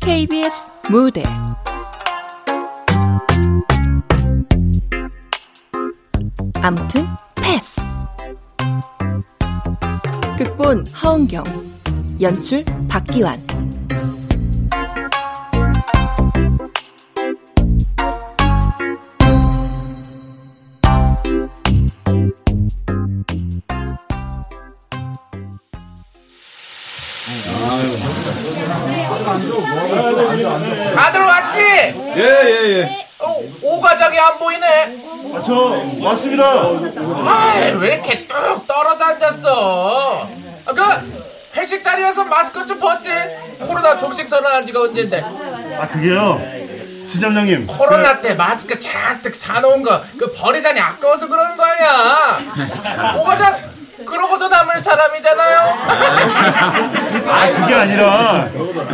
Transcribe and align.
KBS 0.00 0.72
무대. 0.90 1.22
암튼 6.60 7.06
패스. 7.36 7.80
극본 10.36 10.84
허은경. 11.02 11.44
연출 12.20 12.64
박기환 12.88 13.49
저, 36.10 36.12
왔습니다. 36.12 36.44
아이, 37.26 37.72
왜 37.74 37.94
이렇게 37.94 38.26
뚝 38.26 38.66
떨어져 38.66 39.04
앉았어? 39.04 40.28
아, 40.66 40.72
그, 40.72 40.82
회식 41.56 41.84
자리에서 41.84 42.24
마스크 42.24 42.66
좀 42.66 42.80
벗지? 42.80 43.10
코로나 43.60 43.96
종식 43.96 44.28
선언한 44.28 44.66
지가 44.66 44.80
언젠데. 44.82 45.22
아, 45.78 45.86
그게요. 45.88 46.40
지점장님. 47.08 47.66
코로나 47.66 48.20
때 48.20 48.34
마스크 48.34 48.78
잔뜩 48.78 49.34
사놓은 49.34 49.82
거, 49.82 50.00
그 50.18 50.32
버리자니 50.32 50.80
아까워서 50.80 51.26
그러는 51.28 51.56
거 51.56 51.64
아니야? 51.64 53.14
오과장, 53.16 53.56
그러고도 54.06 54.48
남을 54.48 54.82
사람이잖아요? 54.82 55.58
아, 57.28 57.50
그게 57.52 57.74
아니라, 57.74 58.48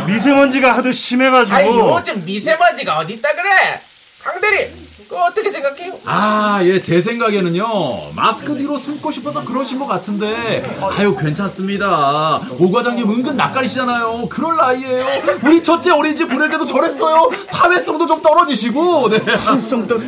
미세먼지가 0.05 0.77
하도 0.77 0.91
심해가지고. 0.91 1.55
아니, 1.55 1.79
요즘 1.79 2.23
미세먼지가 2.25 2.97
어딨다 2.99 3.33
그래? 3.33 3.79
강대리, 4.23 4.86
어떻게 5.11 5.51
생각해요? 5.51 5.97
아, 6.05 6.59
예, 6.63 6.81
제 6.81 6.99
생각에는요, 7.01 8.13
마스크 8.15 8.57
뒤로 8.57 8.77
숨고 8.77 9.11
싶어서 9.11 9.43
그러신 9.43 9.79
것 9.79 9.85
같은데, 9.87 10.63
아유, 10.81 11.15
괜찮습니다. 11.15 12.41
오 12.59 12.71
과장님 12.71 13.09
은근 13.09 13.37
낯가리시잖아요. 13.37 14.27
그럴 14.29 14.55
나이에요. 14.57 15.05
우리 15.43 15.63
첫째 15.63 15.91
어린이집 15.91 16.27
보낼 16.27 16.49
때도 16.49 16.65
저랬어요. 16.65 17.29
사회성도 17.49 18.07
좀 18.07 18.21
떨어지시고, 18.21 19.09
네. 19.09 19.19
사회성도. 19.19 20.01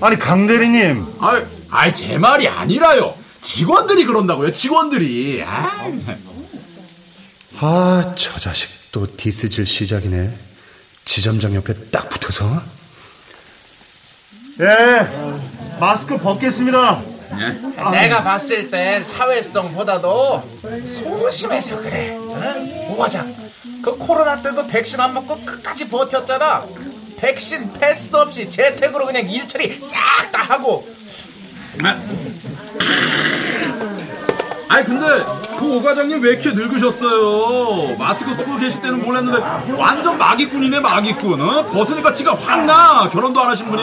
아니, 0.00 0.18
강 0.18 0.46
대리님. 0.46 1.06
아이, 1.20 1.42
아이, 1.70 1.94
제 1.94 2.16
말이 2.18 2.48
아니라요. 2.48 3.14
직원들이 3.40 4.04
그런다고요, 4.06 4.52
직원들이. 4.52 5.44
아, 5.46 5.86
아, 7.60 8.14
저 8.16 8.38
자식 8.40 8.68
또 8.90 9.06
디스질 9.16 9.66
시작이네. 9.66 10.30
지점장 11.04 11.54
옆에 11.54 11.74
딱 11.90 12.08
붙어서. 12.08 12.73
예, 14.60 15.78
마스크 15.80 16.16
벗겠습니다. 16.16 17.00
내가 17.90 18.22
봤을 18.22 18.70
땐 18.70 19.02
사회성보다도 19.02 20.42
소심해서 20.86 21.80
그래. 21.80 22.16
어? 22.16 22.90
오과장, 22.90 23.26
그 23.82 23.96
코로나 23.96 24.40
때도 24.40 24.66
백신 24.66 25.00
안 25.00 25.14
맞고 25.14 25.40
끝까지 25.40 25.88
버텼잖아. 25.88 26.64
백신 27.18 27.72
패스도 27.72 28.18
없이 28.18 28.48
재택으로 28.48 29.06
그냥 29.06 29.28
일처리 29.28 29.72
싹 29.82 30.30
다 30.30 30.42
하고. 30.42 30.86
아 31.82 31.96
니, 34.80 34.84
근데, 34.84 35.06
그 35.58 35.64
오 35.64 35.82
과장님 35.82 36.20
왜 36.22 36.30
이렇게 36.32 36.50
늙으셨어요? 36.52 37.96
마스크 37.96 38.34
쓰고 38.34 38.58
계실 38.58 38.80
때는 38.80 39.02
몰랐는데, 39.04 39.72
완전 39.76 40.18
마기꾼이네, 40.18 40.80
마기꾼. 40.80 41.40
어? 41.40 41.62
벗으니까 41.66 42.12
티가 42.12 42.34
확 42.34 42.64
나. 42.64 43.08
결혼도 43.08 43.40
안 43.40 43.50
하신 43.50 43.68
분이. 43.70 43.82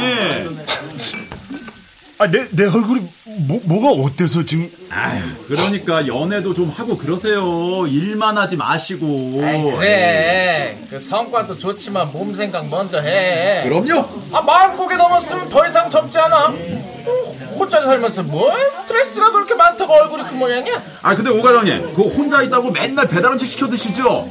아, 2.21 2.29
내, 2.29 2.47
내 2.51 2.65
얼굴이 2.65 3.01
뭐, 3.47 3.59
뭐가 3.63 3.99
어때서 4.03 4.45
지금. 4.45 4.69
아휴, 4.91 5.19
그러니까 5.47 6.05
연애도 6.05 6.53
좀 6.53 6.69
하고 6.69 6.95
그러세요. 6.95 7.87
일만 7.87 8.37
하지 8.37 8.55
마시고. 8.55 9.41
아이, 9.43 9.71
그래. 9.71 10.77
그 10.91 10.99
성과도 10.99 11.57
좋지만 11.57 12.11
몸 12.11 12.35
생각 12.35 12.67
먼저 12.69 13.01
해. 13.01 13.63
그럼요. 13.67 14.07
아, 14.33 14.41
마음고개 14.43 14.97
넘었으면 14.97 15.49
더 15.49 15.67
이상 15.67 15.89
젊지 15.89 16.19
않아. 16.19 16.49
어, 16.49 17.35
혼자 17.57 17.81
살면서 17.81 18.21
뭐 18.21 18.51
스트레스가 18.69 19.31
그렇게 19.31 19.55
많다고 19.55 19.91
얼굴이 19.91 20.23
그 20.29 20.35
모양이야? 20.35 20.79
아 21.01 21.15
근데 21.15 21.31
오 21.31 21.41
과장님, 21.41 21.95
그 21.95 22.03
혼자 22.03 22.43
있다고 22.43 22.69
맨날 22.69 23.07
배달 23.07 23.31
음식 23.31 23.49
시켜 23.49 23.67
드시죠? 23.67 24.29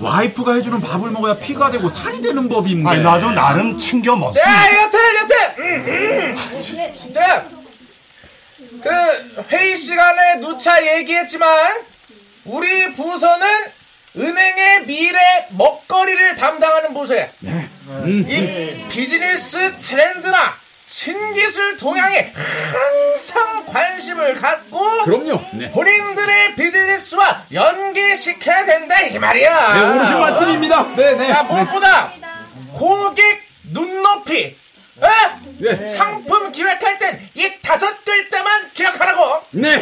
와이프가 0.00 0.54
해주는 0.54 0.80
밥을 0.80 1.10
먹어야 1.10 1.34
피가 1.36 1.70
되고 1.70 1.88
살이 1.88 2.22
되는 2.22 2.48
법인데. 2.48 2.88
아니, 2.88 3.02
나도 3.02 3.30
나름 3.30 3.76
챙겨 3.78 4.14
먹지. 4.16 4.38
자, 4.38 4.82
여튼, 4.82 4.98
여튼! 5.16 5.36
음, 5.58 6.36
음. 6.36 7.12
자, 7.12 7.46
그, 8.82 9.44
회의 9.50 9.76
시간에 9.76 10.40
누차 10.40 10.98
얘기했지만, 10.98 11.48
우리 12.44 12.92
부서는 12.94 13.46
은행의 14.16 14.86
미래 14.86 15.18
먹거리를 15.50 16.36
담당하는 16.36 16.94
부서야. 16.94 17.26
이 18.06 18.84
비즈니스 18.88 19.74
트렌드나 19.78 20.54
신기술 20.88 21.76
동향에 21.76 22.32
항상 22.72 23.66
관심을 23.66 24.34
갖고, 24.36 25.04
그럼요. 25.04 25.40
네. 25.52 25.70
본인들의 25.70 26.37
비즈니스와 26.54 27.44
연계시켜야 27.52 28.64
된다, 28.64 29.00
이 29.02 29.18
말이야. 29.18 29.74
네, 29.74 29.80
오르신 29.96 30.18
말씀입니다. 30.20 30.82
네, 30.96 31.12
네. 31.14 31.30
야, 31.30 31.42
무엇보다 31.42 32.12
고객 32.72 33.42
눈높이. 33.72 34.56
어? 35.00 35.06
네. 35.60 35.86
상품 35.86 36.50
기획할 36.50 36.98
땐 36.98 37.20
이 37.34 37.52
다섯 37.62 38.04
글자만 38.04 38.70
기억하라고. 38.74 39.42
네. 39.52 39.80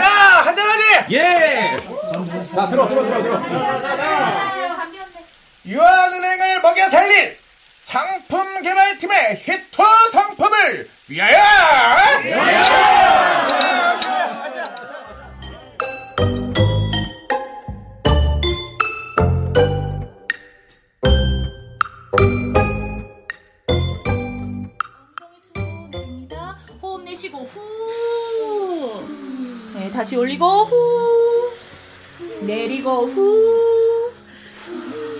자, 0.00 0.02
한잔하지. 0.44 0.82
예. 1.12 1.76
자, 2.54 2.68
들어, 2.68 2.88
들어, 2.88 3.02
들어, 3.04 3.22
들어. 3.22 3.40
유한은행을 5.66 6.60
먹여 6.62 6.88
살릴 6.88 7.38
상품 7.76 8.62
개발팀의 8.62 9.36
히트 9.44 9.76
상품을 10.12 10.88
위하여. 11.08 11.38
내립니 12.22 13.69
다시 30.10 30.16
올리고 30.16 30.64
후. 30.64 31.52
내리고 32.40 33.06
후. 33.06 34.12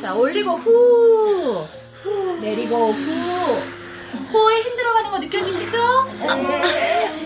자, 0.03 0.17
올리고 0.17 0.51
후. 0.57 1.65
내리고 2.41 2.91
후. 2.91 3.63
코에 4.33 4.61
힘 4.63 4.75
들어가는 4.75 5.11
거 5.13 5.19
느껴지시죠? 5.21 5.79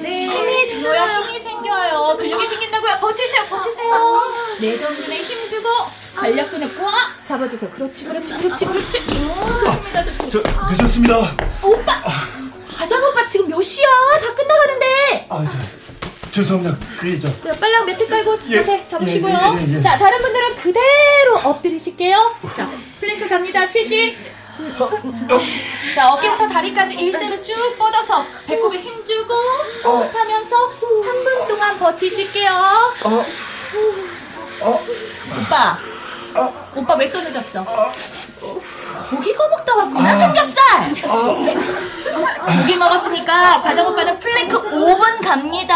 네. 0.03 0.27
힘이 0.27 0.67
들어야 0.69 1.23
힘이 1.23 1.41
생겨요. 1.41 2.19
근육이 2.19 2.47
생긴다고요. 2.47 2.99
버티세요, 3.01 3.47
버티세요. 3.49 4.21
내전근에 4.61 5.23
힘 5.23 5.49
주고 5.49 5.69
관략근을 6.17 6.69
꽉 6.77 7.25
잡아주세요. 7.25 7.71
그렇지, 7.71 8.05
그렇지, 8.05 8.35
그렇지, 8.37 8.67
그렇지. 8.67 8.99
오, 8.99 9.65
좋습니다, 9.65 10.05
좋습니다. 10.05 10.31
저, 10.31 10.43
늦었습니다. 10.71 11.37
오빠! 11.63 12.03
과장 12.77 13.03
오빠 13.05 13.27
지금 13.27 13.49
몇 13.49 13.63
시야? 13.63 13.87
다 14.21 14.35
끝나가는데! 14.35 15.27
아, 15.31 15.45
저, 15.51 15.84
죄송합니다. 16.35 16.77
그, 16.99 17.21
저. 17.21 17.29
자, 17.43 17.61
빨랑 17.61 17.87
매트 17.87 18.09
깔고 18.09 18.39
예, 18.49 18.57
자세 18.57 18.85
잡으시고요. 18.89 19.33
예, 19.33 19.63
예, 19.69 19.73
예, 19.75 19.79
예. 19.79 19.83
자, 19.83 19.97
다른 19.97 20.21
분들은 20.21 20.57
그대로 20.57 21.39
엎드리실게요. 21.45 22.35
자, 22.57 22.69
플랭크 22.99 23.29
갑니다. 23.29 23.65
실시. 23.65 24.17
자, 25.95 26.13
어깨부터 26.13 26.49
다리까지 26.49 26.95
일자로 26.95 27.41
쭉 27.43 27.77
뻗어서 27.79 28.25
배꼽에 28.47 28.79
힘 28.79 29.05
주고 29.05 29.33
호흡하면서 29.85 30.57
3분 30.81 31.49
동안 31.49 31.79
버티실게요. 31.79 32.53
오빠. 35.41 35.79
오빠 36.75 36.95
왜 36.97 37.11
또 37.13 37.21
늦었어? 37.21 37.65
고기 39.15 39.35
구워먹다 39.35 39.75
왔구나, 39.77 40.19
삼겹살! 40.19 40.65
고기 42.59 42.77
먹었으니까 42.77 43.63
과장 43.63 43.87
오빠는 43.87 44.19
플랭크 44.19 44.61
5분 44.71 45.25
갑니다. 45.25 45.75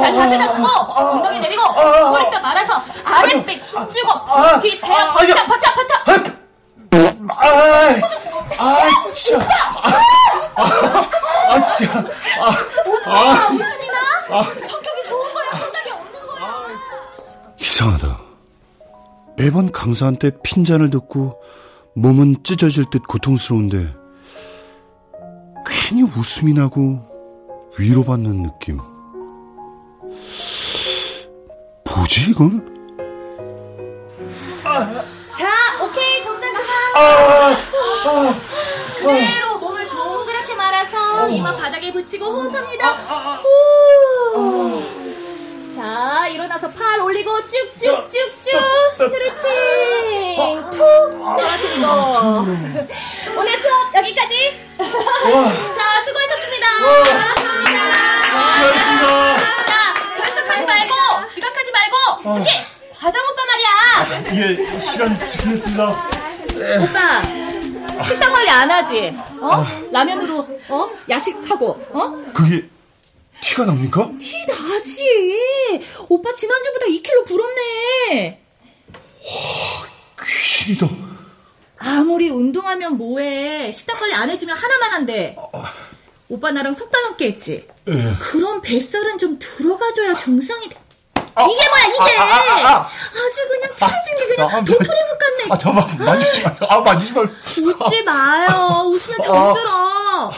자, 0.00 0.12
자세 0.12 0.38
잡고, 0.38 0.66
엉덩이 0.92 1.40
내리고, 1.40 1.62
허리뼈 1.62 2.40
말아서 2.40 2.82
아랫배 3.04 3.54
힘주고 3.54 4.24
버티세요. 4.26 4.94
버텨, 5.12 5.34
버텨, 5.46 5.74
버텨! 5.74 6.30
아, 7.32 7.44
아, 8.58 9.12
진짜. 9.14 9.38
오빠! 9.38 9.46
아, 10.56 11.54
아, 11.54 11.64
진짜. 11.76 12.04
아, 12.40 12.56
아, 13.06 13.48
웃음이 13.48 13.86
나? 13.90 14.42
성격이 14.42 15.02
좋은 15.08 15.34
거야? 15.34 15.50
성격이 15.52 15.90
없는 15.92 16.26
거야? 16.26 16.66
이상하다. 17.58 18.18
매번 19.36 19.72
강사한테 19.72 20.32
핀잔을 20.42 20.90
듣고 20.90 21.40
몸은 21.94 22.36
찢어질 22.44 22.86
듯 22.90 23.02
고통스러운데 23.06 23.92
괜히 25.66 26.02
웃음이 26.02 26.52
나고 26.54 27.00
위로받는 27.78 28.42
느낌. 28.42 28.78
뭐지 31.84 32.30
이건? 32.30 32.68
자, 35.36 35.48
오케이, 35.84 36.22
동작 36.22 36.46
하나. 36.94 37.56
그대로 38.98 39.58
몸을 39.58 39.88
동그랗게 39.88 40.54
말아서 40.54 41.28
이마 41.28 41.54
바닥에 41.56 41.92
붙이고 41.92 42.24
호흡합니다. 42.24 42.92
후. 43.36 44.99
자, 45.80 46.28
일어나서 46.28 46.70
팔 46.72 47.00
올리고 47.00 47.30
쭉쭉쭉쭉 47.48 48.12
스트레칭. 48.98 50.70
툭 50.70 50.76
떨어뜨리고. 50.76 51.86
오늘 53.40 53.58
수업 53.58 53.94
여기까지. 53.94 54.60
자, 54.76 56.04
수고하셨습니다. 56.04 56.66
고맙습니다. 57.08 57.80
자, 59.66 59.94
결석하지 60.18 60.66
말고, 60.66 61.30
지각하지 61.32 61.72
말고, 61.72 61.96
특히 62.44 62.50
과장 62.94 63.22
오빠 63.24 63.40
말이야. 63.46 63.70
예, 64.34 64.80
시간 64.80 65.18
지키겠습니다. 65.28 65.88
오빠 66.82 67.22
식당 68.04 68.32
관리 68.34 68.50
안 68.50 68.70
하지? 68.70 69.16
어? 69.40 69.64
라면으로 69.90 70.46
어 70.68 70.88
야식하고 71.08 71.86
어? 71.92 72.22
그게 72.34 72.68
티가 73.42 73.64
납니까? 73.64 74.10
티 74.20 74.46
나지. 74.46 75.40
오빠 76.08 76.32
지난주보다 76.34 76.86
2kg 76.86 77.26
불었네. 77.26 78.40
귀신이다. 80.22 80.88
아무리 81.78 82.28
운동하면 82.28 82.96
뭐해? 82.98 83.72
식단 83.72 83.98
관리 83.98 84.14
안 84.14 84.28
해주면 84.30 84.56
하나만 84.56 84.90
한대. 84.92 85.36
오빠 86.28 86.50
나랑 86.52 86.72
석 86.74 86.90
달 86.90 87.02
넘게 87.02 87.26
했지. 87.28 87.66
예. 87.88 88.14
그럼 88.20 88.60
뱃살은 88.60 89.18
좀 89.18 89.38
들어가줘야 89.38 90.16
정상이 90.16 90.68
돼. 90.68 90.76
이게 91.16 91.68
뭐야 91.68 91.84
이게? 92.08 92.16
아, 92.18 92.88
주 93.32 93.48
그냥 93.48 93.74
체질이 93.74 94.28
그냥 94.36 94.50
아, 94.50 94.64
도토리묵 94.64 95.18
같네. 95.18 95.44
아, 95.50 95.56
저만 95.58 95.98
만지지 95.98 96.42
마. 96.42 96.54
아, 96.68 96.80
만지지 96.80 97.12
마. 97.14 97.20
웃지 97.22 98.02
마요. 98.02 98.82
웃으면 98.86 99.20
정들어. 99.22 100.32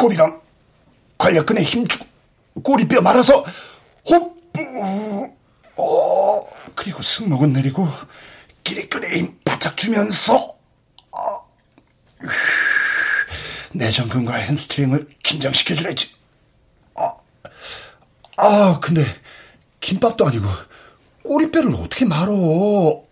배꼽이랑 0.00 0.40
관략근에 1.18 1.62
힘주고 1.62 2.06
꼬리뼈 2.62 3.02
말아서 3.02 3.44
호흡 4.08 4.40
어 5.76 6.48
그리고 6.74 7.02
승모근 7.02 7.52
내리고 7.52 7.86
기립근에 8.64 9.18
힘 9.18 9.38
바짝 9.44 9.76
주면서 9.76 10.56
어, 11.12 11.48
내전근과 13.72 14.34
햄스트링을 14.34 15.08
긴장시켜주랬지 15.22 16.14
아, 16.94 17.12
아 18.36 18.80
근데 18.80 19.04
김밥도 19.80 20.26
아니고 20.26 20.46
꼬리뼈를 21.22 21.74
어떻게 21.74 22.04
말어 22.04 23.04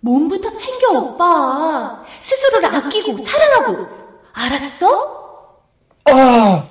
몸부터 0.00 0.54
챙겨 0.54 1.00
오빠. 1.00 2.04
스스로를 2.20 2.76
아끼고 2.76 3.18
사랑하고. 3.18 4.05
알았어? 4.36 5.66
아, 6.10 6.68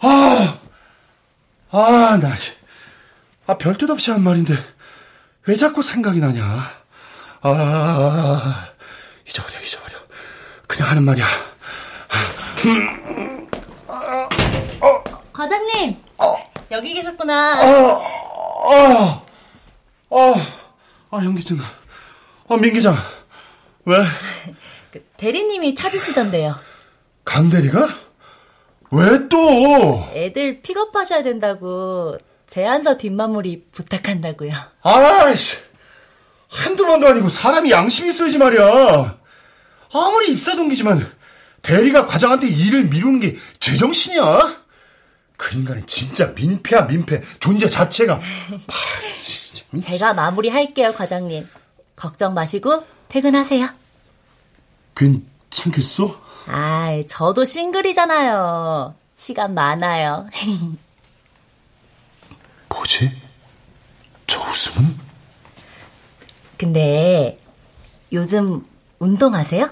아, 0.00 0.58
아, 1.70 2.18
나, 2.20 2.36
아, 3.46 3.56
별뜻 3.56 3.88
없이 3.88 4.10
한 4.10 4.22
말인데, 4.22 4.54
왜 5.46 5.56
자꾸 5.56 5.82
생각이 5.82 6.20
나냐? 6.20 6.44
아, 7.40 8.68
잊어버려, 9.26 9.58
잊어버려. 9.60 9.98
그냥 10.66 10.90
하는 10.90 11.02
말이야. 11.04 11.26
과장님, 15.32 15.96
여기 16.70 16.92
계셨구나. 16.94 17.54
아, 17.54 18.00
아, 18.68 19.22
아, 20.10 20.34
아, 21.10 21.24
연기장. 21.24 21.58
아, 22.48 22.56
민기장. 22.56 22.94
왜? 23.86 23.96
그 25.16 25.20
대리님이 25.22 25.74
찾으시던데요. 25.74 26.56
강 27.24 27.50
대리가? 27.50 27.88
왜 28.92 29.28
또? 29.28 30.08
애들 30.14 30.62
픽업하셔야 30.62 31.22
된다고 31.22 32.16
제안서 32.46 32.96
뒷마무리 32.98 33.64
부탁한다고요. 33.72 34.52
아이씨, 34.82 35.56
한두 36.48 36.86
번도 36.86 37.08
아니고 37.08 37.28
사람이 37.28 37.70
양심이 37.70 38.10
있어야지 38.10 38.38
말이야. 38.38 39.18
아무리 39.92 40.30
입사 40.32 40.54
동기지만 40.54 41.10
대리가 41.62 42.06
과장한테 42.06 42.48
일을 42.48 42.84
미루는 42.84 43.20
게 43.20 43.34
제정신이야? 43.58 44.56
그 45.36 45.56
인간은 45.56 45.86
진짜 45.86 46.32
민폐야 46.36 46.82
민폐 46.82 47.20
존재 47.40 47.66
자체가 47.68 48.14
아. 48.68 49.78
제가 49.80 50.14
마무리할게요, 50.14 50.92
과장님. 50.94 51.46
걱정 51.96 52.34
마시고 52.34 52.84
퇴근하세요. 53.08 53.68
괜찮겠어? 54.96 56.20
아, 56.46 57.02
저도 57.06 57.44
싱글이잖아요. 57.44 58.94
시간 59.16 59.54
많아요. 59.54 60.28
뭐지? 62.68 63.10
저 64.26 64.40
웃음은? 64.40 64.96
근데 66.58 67.38
요즘 68.12 68.64
운동하세요? 68.98 69.70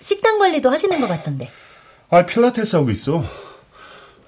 식단 0.00 0.38
관리도 0.38 0.70
하시는 0.70 1.00
것 1.00 1.06
같던데. 1.08 1.46
아 2.08 2.24
필라테스 2.24 2.76
하고 2.76 2.90
있어 2.90 3.24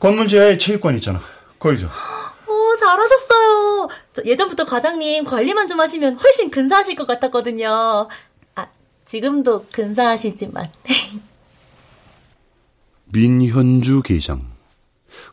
건물 0.00 0.26
지하에 0.26 0.56
체육관 0.56 0.97
있잖아 0.97 1.20
거기서 1.61 1.87
오, 2.49 2.76
잘하셨어요. 2.76 3.88
저 4.12 4.23
예전부터 4.25 4.64
과장님 4.64 5.25
관리만 5.25 5.68
좀 5.68 5.78
하시면 5.78 6.16
훨씬 6.18 6.50
근사하실 6.50 6.97
것 6.97 7.06
같았거든요. 7.06 8.08
아, 9.09 9.11
지금도 9.11 9.67
근사하시지만. 9.73 10.71
민현주 13.11 14.03
계장. 14.03 14.47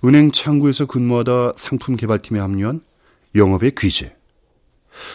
은행 0.06 0.32
창구에서 0.32 0.86
근무하다 0.86 1.54
상품 1.58 1.98
개발팀에 1.98 2.40
합류한 2.40 2.80
영업의 3.36 3.74
귀재. 3.78 4.16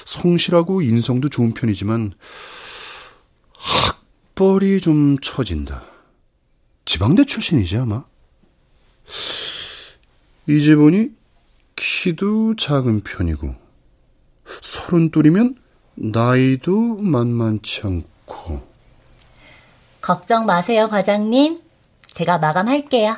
성실하고 0.04 0.82
인성도 0.82 1.30
좋은 1.30 1.54
편이지만 1.54 2.12
학벌이 3.54 4.82
좀 4.82 5.16
처진다. 5.18 5.82
지방대 6.84 7.24
출신이지 7.24 7.78
아마. 7.78 8.04
이제 10.46 10.76
보니 10.76 11.08
키도 11.76 12.56
작은 12.56 13.04
편이고 13.04 13.54
서른 14.60 15.10
둘이면 15.10 15.56
나이도 15.94 16.96
만만치 16.96 17.80
않고 17.84 18.09
걱정 20.00 20.46
마세요, 20.46 20.88
과장님. 20.88 21.60
제가 22.06 22.38
마감할게요. 22.38 23.16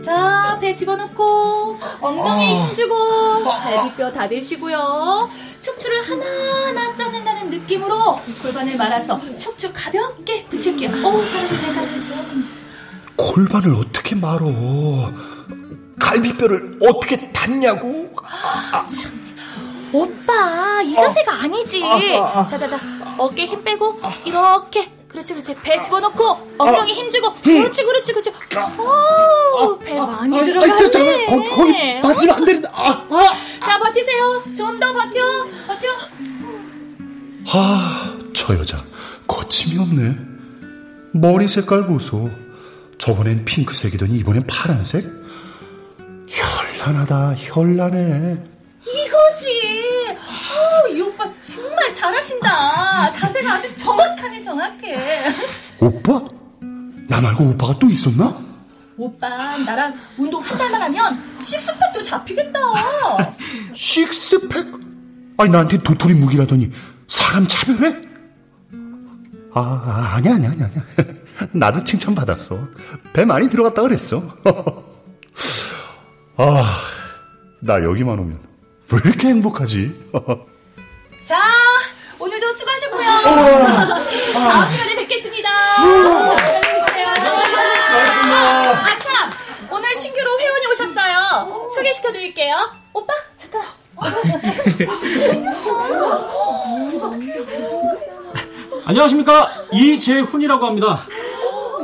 자, 0.00 0.58
배 0.60 0.74
집어넣고 0.74 1.76
엉덩이에 2.00 2.68
힘주고 2.68 2.94
갈비뼈 3.44 4.12
다대시고요. 4.12 5.28
척추를 5.60 6.02
하나하나 6.08 6.87
느낌으로 7.68 8.18
골반을 8.40 8.76
말아서 8.78 9.20
척추 9.36 9.70
가볍게 9.74 10.46
붙일게요. 10.46 10.88
오, 11.06 11.28
잘했네, 11.28 11.72
잘했어요. 11.74 12.18
골반을 13.14 13.74
어떻게 13.74 14.14
말어? 14.14 14.46
갈비뼈를 16.00 16.78
어떻게 16.82 17.30
닿냐고? 17.30 18.10
오빠, 19.92 20.80
이 20.82 20.94
자세가 20.94 21.32
아 21.42 21.46
니지. 21.46 21.80
자자 22.50 22.68
자. 22.68 22.80
어깨 23.18 23.44
힘 23.46 23.62
빼고 23.64 24.00
이렇게 24.24 24.90
그렇지 25.08 25.32
그렇지 25.34 25.54
배 25.56 25.80
집어넣고 25.80 26.54
엉덩이 26.58 26.92
힘주고 26.92 27.34
그렇지 27.42 27.82
그렇지 27.84 28.12
그렇지 28.12 28.30
오, 28.78 29.78
배 29.78 29.98
많이 29.98 30.38
들어가네 30.38 30.90
잠깐 30.90 31.26
거기 31.26 31.48
거기 31.50 32.00
맞으면 32.00 32.34
안 32.36 32.44
되는데 32.44 32.68
아, 32.70 32.90
아. 33.10 33.66
자 33.66 33.78
버티세요 33.78 34.42
좀 34.56 34.78
더 34.78 34.92
버텨 34.92 35.44
버텨 35.66 35.88
아, 37.52 38.14
저 38.34 38.58
여자 38.58 38.84
거침이 39.26 39.80
없네. 39.80 40.16
머리 41.14 41.48
색깔 41.48 41.86
보소. 41.86 42.30
저번엔 42.98 43.44
핑크색이더니 43.44 44.18
이번엔 44.18 44.46
파란색? 44.46 45.06
현란하다, 46.28 47.34
현란해. 47.36 48.36
이거지 48.82 49.82
오, 50.84 50.88
이 50.88 51.00
오빠 51.00 51.24
정말 51.42 51.94
잘하신다 51.94 53.12
자세가 53.12 53.54
아주 53.54 53.76
정확하네 53.76 54.42
정확해 54.44 55.34
오빠? 55.80 56.22
나 57.08 57.20
말고 57.20 57.44
오빠가 57.50 57.78
또 57.78 57.88
있었나? 57.88 58.36
오빠 58.96 59.58
나랑 59.58 59.94
운동 60.16 60.40
한 60.42 60.56
달만 60.58 60.82
하면 60.82 61.18
식스팩도 61.40 62.02
잡히겠다 62.02 62.58
식스팩? 63.74 64.66
아니, 65.36 65.50
나한테 65.50 65.78
도토리 65.78 66.14
무기라더니 66.14 66.70
사람 67.08 67.46
차별해? 67.48 67.96
아, 69.54 69.60
아 69.60 70.14
아니야, 70.16 70.34
아니야, 70.34 70.50
아니야. 70.50 70.70
나도 71.52 71.82
칭찬받았어. 71.82 72.58
배 73.12 73.24
많이 73.24 73.48
들어갔다 73.48 73.82
그랬어. 73.82 74.22
아, 76.36 76.80
나 77.60 77.82
여기만 77.82 78.18
오면 78.18 78.38
왜 78.92 79.00
이렇게 79.04 79.28
행복하지? 79.28 79.92
자, 81.24 81.40
오늘도 82.18 82.52
수고하셨고요. 82.52 83.08
다음 84.32 84.68
시간에 84.68 84.94
뵙겠습니다. 84.96 85.48
아, 85.50 86.36
참! 88.98 89.30
오늘 89.70 89.94
신규로 89.96 90.38
회원이 90.40 90.66
오셨어요. 90.66 91.68
소개시켜드릴게요. 91.74 92.54
오빠, 92.92 93.12
잠깐. 93.36 93.62
안녕하십니까 98.88 99.50
이재훈이라고 99.70 100.64
합니다. 100.64 101.04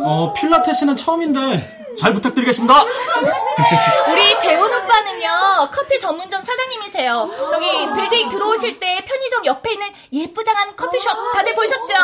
어, 0.07 0.33
필라테스는 0.35 0.97
처음인데 0.97 1.85
잘 2.01 2.15
부탁드리겠습니다. 2.15 2.83
우리 4.11 4.39
재훈 4.41 4.73
오빠는요, 4.73 5.69
커피 5.71 6.01
전문점 6.01 6.41
사장님이세요. 6.41 7.31
저기, 7.51 7.67
빌딩 7.95 8.31
들어오실 8.31 8.81
때 8.81 9.05
편의점 9.07 9.45
옆에 9.45 9.73
있는 9.75 9.87
예쁘장한 10.15 10.77
커피숍 10.77 11.11
다들 11.35 11.55
보셨죠? 11.55 11.95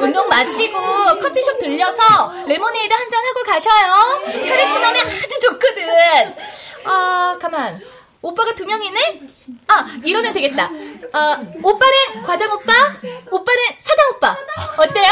운동 0.00 0.28
마치고 0.28 0.78
커피숍 1.20 1.58
들려서 1.58 2.30
레모네이드 2.46 2.92
한 2.92 3.08
잔 3.10 3.24
하고 3.24 3.42
가셔요. 3.42 4.48
혈액순환에 4.48 5.00
아주 5.00 5.38
좋거든. 5.40 6.36
아, 6.84 7.36
가만. 7.40 7.80
오빠가 8.22 8.54
두 8.54 8.64
명이네? 8.64 9.20
아, 9.68 9.86
이러면 10.04 10.32
되겠다. 10.32 10.70
아, 11.12 11.42
오빠는 11.62 12.22
과장 12.24 12.50
오빠, 12.52 12.72
오빠는 13.30 13.62
사장 13.80 14.08
오빠. 14.14 14.36
어때요? 14.78 15.10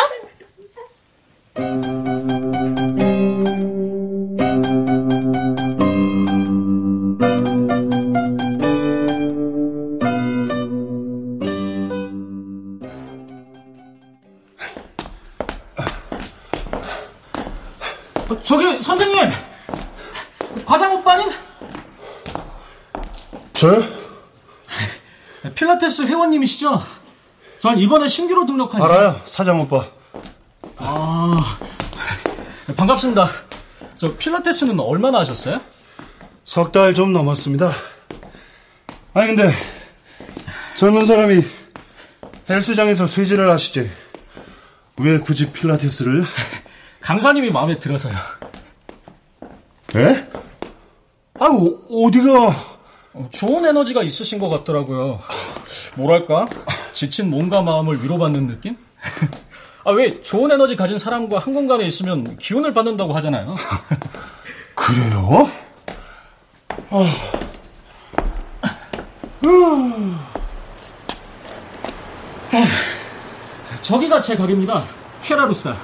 필라테스 25.90 26.02
회원님이시죠? 26.02 26.82
전 27.59 27.76
이번에 27.78 28.06
신규로 28.09 28.47
등록한 28.47 28.80
알아요, 28.80 29.20
사장 29.25 29.61
오빠. 29.61 29.87
아, 30.76 31.59
반갑습니다. 32.76 33.28
저 33.99 34.14
필라테스는 34.16 34.78
얼마나 34.80 35.18
하셨어요? 35.20 35.61
석 36.44 36.70
달 36.73 36.94
좀 36.94 37.12
넘었습니다. 37.12 37.73
아니, 39.14 39.26
근데, 39.35 39.52
젊은 40.76 41.04
사람이 41.04 41.42
헬스장에서 42.49 43.06
쇠질을 43.06 43.50
하시지. 43.50 43.90
왜 44.99 45.18
굳이 45.18 45.50
필라테스를? 45.50 46.25
강사님이 47.02 47.50
마음에 47.50 47.78
들어서요. 47.78 48.14
에? 49.97 50.26
아, 51.40 51.47
어, 51.47 52.06
어디가? 52.06 52.56
어, 53.14 53.28
좋은 53.32 53.64
에너지가 53.66 54.02
있으신 54.04 54.38
것 54.38 54.49
같더라고요. 54.49 55.20
뭐랄까? 55.94 56.47
지친 56.92 57.30
몸과 57.30 57.62
마음을 57.62 58.02
위로받는 58.02 58.47
느낌? 58.47 58.76
아, 59.85 59.90
왜 59.92 60.20
좋은 60.23 60.50
에너지 60.50 60.76
가진 60.76 60.99
사람과 60.99 61.38
한 61.38 61.54
공간에 61.54 61.85
있으면 61.87 62.37
기운을 62.37 62.75
받는다고 62.75 63.14
하잖아요. 63.14 63.54
그래요? 64.75 65.50
저기가 73.82 74.20
제 74.20 74.37
가게입니다. 74.37 74.85
케라루사. 75.23 75.75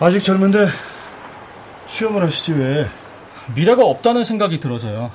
아직 0.00 0.20
젊은데 0.20 0.68
수영을 1.86 2.22
하시지 2.22 2.52
왜? 2.52 2.88
미래가 3.54 3.84
없다는 3.84 4.24
생각이 4.24 4.58
들어서요. 4.58 5.10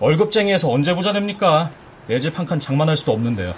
월급쟁이에서 0.00 0.70
언제 0.70 0.94
부자 0.94 1.12
됩니까? 1.12 1.70
내 2.06 2.18
집 2.18 2.38
한 2.38 2.46
칸 2.46 2.60
장만할 2.60 2.96
수도 2.96 3.12
없는데요. 3.12 3.54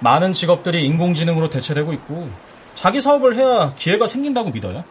많은 0.00 0.32
직업들이 0.32 0.84
인공지능으로 0.86 1.48
대체되고 1.48 1.92
있고 1.94 2.28
자기 2.74 3.00
사업을 3.00 3.36
해야 3.36 3.72
기회가 3.76 4.06
생긴다고 4.06 4.50
믿어요. 4.50 4.84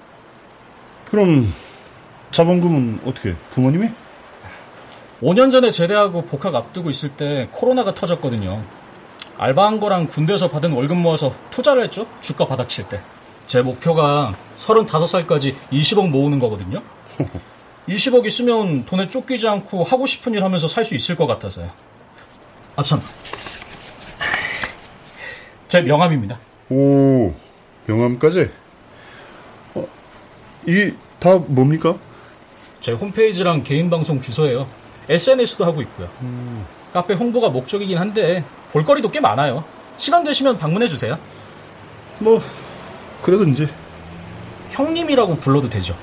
그럼 1.09 1.53
자본금은 2.31 3.01
어떻게? 3.05 3.35
부모님이? 3.51 3.89
5년 5.21 5.51
전에 5.51 5.69
제대하고 5.69 6.23
복학 6.23 6.55
앞두고 6.55 6.89
있을 6.89 7.09
때 7.09 7.49
코로나가 7.51 7.93
터졌거든요. 7.93 8.63
알바한 9.37 9.79
거랑 9.79 10.07
군대에서 10.07 10.49
받은 10.49 10.71
월급 10.71 10.97
모아서 10.97 11.35
투자를 11.51 11.83
했죠. 11.83 12.07
주가 12.21 12.47
바닥칠 12.47 12.87
때. 12.87 13.01
제 13.45 13.61
목표가 13.61 14.33
35살까지 14.57 15.55
20억 15.71 16.09
모으는 16.09 16.39
거거든요. 16.39 16.81
20억 17.89 18.25
있으면 18.27 18.85
돈에 18.85 19.09
쫓기지 19.09 19.47
않고 19.47 19.83
하고 19.83 20.05
싶은 20.05 20.33
일 20.33 20.43
하면서 20.43 20.67
살 20.67 20.85
수 20.85 20.95
있을 20.95 21.15
것 21.15 21.27
같아서요. 21.27 21.69
아, 22.75 22.83
참. 22.83 23.01
제 25.67 25.81
명함입니다. 25.81 26.37
오, 26.69 27.33
명함까지? 27.85 28.49
어, 29.75 29.87
이게 30.65 30.93
다 31.19 31.35
뭡니까? 31.37 31.95
제 32.81 32.91
홈페이지랑 32.93 33.63
개인 33.63 33.89
방송 33.89 34.21
주소예요. 34.21 34.67
SNS도 35.09 35.65
하고 35.65 35.81
있고요. 35.81 36.09
카페 36.93 37.13
홍보가 37.13 37.49
목적이긴 37.49 37.97
한데 37.97 38.43
볼거리도 38.71 39.11
꽤 39.11 39.19
많아요. 39.19 39.63
시간 39.97 40.23
되시면 40.23 40.57
방문해 40.57 40.87
주세요. 40.87 41.17
뭐, 42.19 42.41
그러든지. 43.21 43.67
형님이라고 44.71 45.35
불러도 45.37 45.69
되죠. 45.69 45.95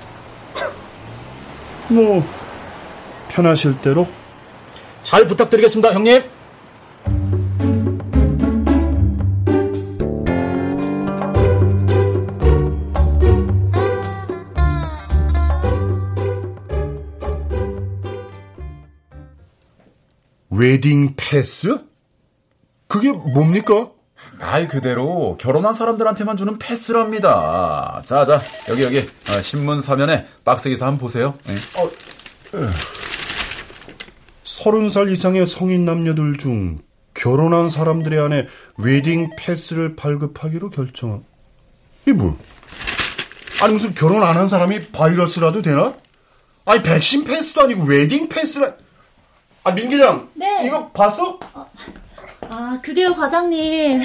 뭐, 1.89 2.25
편하실 3.29 3.81
대로. 3.81 4.07
잘 5.03 5.27
부탁드리겠습니다, 5.27 5.93
형님. 5.95 6.23
웨딩 20.73 21.15
패스? 21.17 21.79
그게 22.89 23.11
뭡니까? 23.11 23.91
말 24.39 24.69
그대로 24.69 25.39
결혼한 25.41 25.75
사람들한테만 25.75 26.37
주는 26.37 26.59
패스랍니다. 26.59 28.03
자, 28.05 28.25
자, 28.27 28.43
여기, 28.69 28.83
여기, 28.83 28.99
어, 29.31 29.43
신문 29.43 29.81
사면에 29.81 30.27
박스 30.45 30.69
기사 30.69 30.87
한번 30.87 30.99
보세요. 31.01 31.35
예. 31.49 31.55
서른 34.45 34.89
살 34.91 35.11
이상의 35.11 35.47
성인 35.47 35.85
남녀들 35.87 36.37
중 36.37 36.79
결혼한 37.15 37.71
사람들에 37.71 38.19
한해 38.19 38.47
웨딩 38.77 39.31
패스를 39.39 39.97
발급하기로 39.97 40.69
결정한. 40.71 41.25
이게 42.03 42.13
뭐? 42.13 42.39
아니 43.63 43.73
무슨 43.73 43.95
결혼 43.95 44.23
안 44.23 44.37
한 44.37 44.47
사람이 44.49 44.89
바이러스라도 44.89 45.63
되나? 45.63 45.95
아니 46.65 46.83
백신 46.83 47.25
패스도 47.25 47.63
아니고 47.63 47.85
웨딩 47.85 48.29
패스라. 48.29 48.75
아 49.69 49.73
민기장. 49.73 50.29
네. 50.35 50.67
이거 50.67 50.87
봤어? 50.89 51.39
아, 52.51 52.79
그게요, 52.83 53.15
과장님. 53.15 54.01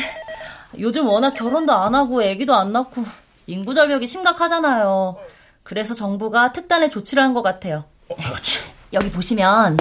요즘 0.80 1.08
워낙 1.08 1.32
결혼도 1.34 1.72
안 1.72 1.96
하고 1.96 2.22
애기도 2.22 2.54
안 2.54 2.74
낳고 2.74 3.04
인구 3.48 3.74
절벽이 3.74 4.06
심각하잖아요. 4.08 5.16
그래서 5.64 5.94
정부가 5.94 6.52
특단의 6.52 6.90
조치를 6.90 7.24
한 7.24 7.34
것 7.34 7.42
같아요. 7.42 7.86
여기 8.92 9.10
보시면 9.10 9.78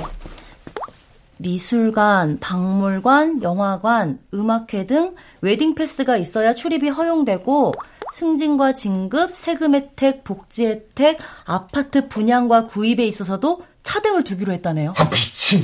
미술관, 1.38 2.38
박물관, 2.38 3.42
영화관, 3.42 4.20
음악회 4.32 4.86
등 4.86 5.16
웨딩 5.40 5.74
패스가 5.74 6.16
있어야 6.16 6.52
출입이 6.52 6.88
허용되고 6.90 7.72
승진과 8.12 8.74
진급, 8.74 9.34
세금 9.34 9.74
혜택, 9.74 10.22
복지 10.22 10.66
혜택, 10.66 11.18
아파트 11.44 12.08
분양과 12.08 12.66
구입에 12.66 13.06
있어서도 13.06 13.62
차등을 13.82 14.22
두기로 14.22 14.52
했다네요. 14.52 14.92
아 14.98 15.08
미친 15.08 15.62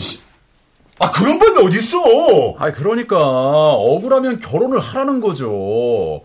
아 0.98 1.10
그런 1.10 1.38
법이 1.38 1.60
어딨어? 1.60 2.56
아 2.58 2.72
그러니까 2.72 3.18
억울하면 3.18 4.40
결혼을 4.40 4.80
하라는 4.80 5.20
거죠. 5.20 6.24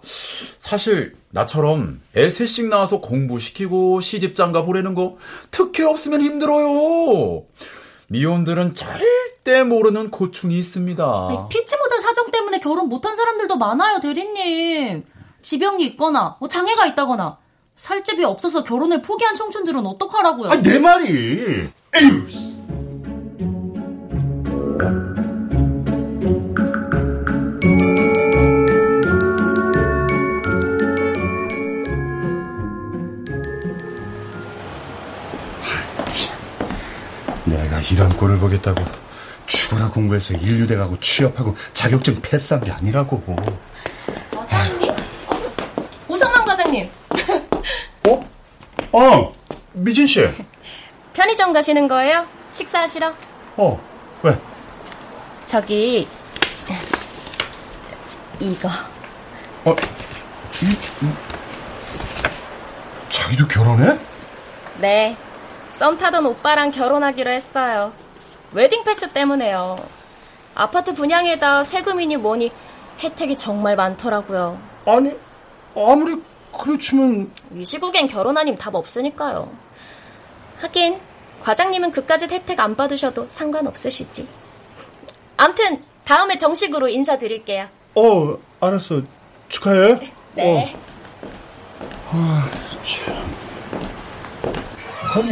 사실 0.57 1.15
나처럼 1.29 2.01
애 2.15 2.29
셋씩 2.29 2.69
낳아서 2.69 3.01
공부시키고 3.01 3.99
시집장가 3.99 4.63
보내는 4.63 4.95
거 4.95 5.17
특혜 5.51 5.83
없으면 5.83 6.21
힘들어요. 6.21 7.43
미혼들은 8.07 8.75
절대 8.75 9.63
모르는 9.63 10.09
고충이 10.09 10.57
있습니다. 10.57 11.03
아니, 11.03 11.37
피치 11.49 11.75
못한 11.77 12.01
사정 12.01 12.31
때문에 12.31 12.59
결혼 12.59 12.87
못한 12.87 13.15
사람들도 13.15 13.57
많아요, 13.57 13.99
대리님. 13.99 15.03
지병이 15.43 15.85
있거나 15.87 16.37
뭐 16.39 16.49
장애가 16.49 16.87
있다거나 16.87 17.37
살집이 17.75 18.23
없어서 18.23 18.63
결혼을 18.63 19.01
포기한 19.01 19.35
청춘들은 19.35 19.85
어떡하라고요? 19.85 20.49
아니 20.49 20.61
내 20.63 20.79
말이. 20.79 21.69
에휴. 21.95 22.27
내가 37.45 37.79
이런 37.91 38.15
꼴을 38.15 38.39
보겠다고 38.39 38.83
죽어라 39.45 39.89
공부해서 39.91 40.33
인류대 40.33 40.75
가고 40.77 40.97
취업하고 40.99 41.55
자격증 41.73 42.21
패스한 42.21 42.63
게 42.63 42.71
아니라고. 42.71 43.21
과장님? 44.31 44.91
오성만 46.07 46.45
과장님. 46.45 46.89
어? 48.07 48.19
어, 48.93 49.31
미진 49.73 50.05
씨. 50.05 50.21
편의점 51.13 51.51
가시는 51.51 51.87
거예요? 51.87 52.27
식사하시러? 52.51 53.13
어, 53.57 53.79
왜? 54.21 54.37
저기 55.47 56.07
이거. 58.39 58.69
어, 59.65 59.71
이, 60.61 61.05
이, 61.05 61.09
자기도 63.09 63.47
결혼해? 63.47 63.97
네. 64.79 65.17
썸 65.73 65.97
타던 65.97 66.25
오빠랑 66.27 66.69
결혼하기로 66.69 67.31
했어요. 67.31 67.91
웨딩 68.51 68.83
패스 68.83 69.09
때문에요. 69.11 69.77
아파트 70.53 70.93
분양에다 70.93 71.63
세금이니 71.63 72.17
뭐니 72.17 72.51
혜택이 72.99 73.35
정말 73.37 73.75
많더라고요. 73.75 74.59
아니, 74.85 75.17
아무리 75.75 76.21
그렇지만 76.59 77.31
이 77.55 77.65
시국엔 77.65 78.07
결혼 78.07 78.37
아님 78.37 78.55
답 78.57 78.75
없으니까요. 78.75 79.51
하긴 80.59 80.99
과장님은 81.41 81.91
그까짓 81.91 82.31
혜택 82.31 82.59
안 82.59 82.75
받으셔도 82.75 83.27
상관없으시지. 83.27 84.27
암튼 85.37 85.83
다음에 86.05 86.37
정식으로 86.37 86.87
인사드릴게요. 86.87 87.67
어, 87.95 88.37
알았어. 88.59 89.01
축하해. 89.49 90.11
네. 90.35 90.75
어. 90.75 90.79
아, 92.11 92.49
참. 92.83 93.13
아니, 95.15 95.31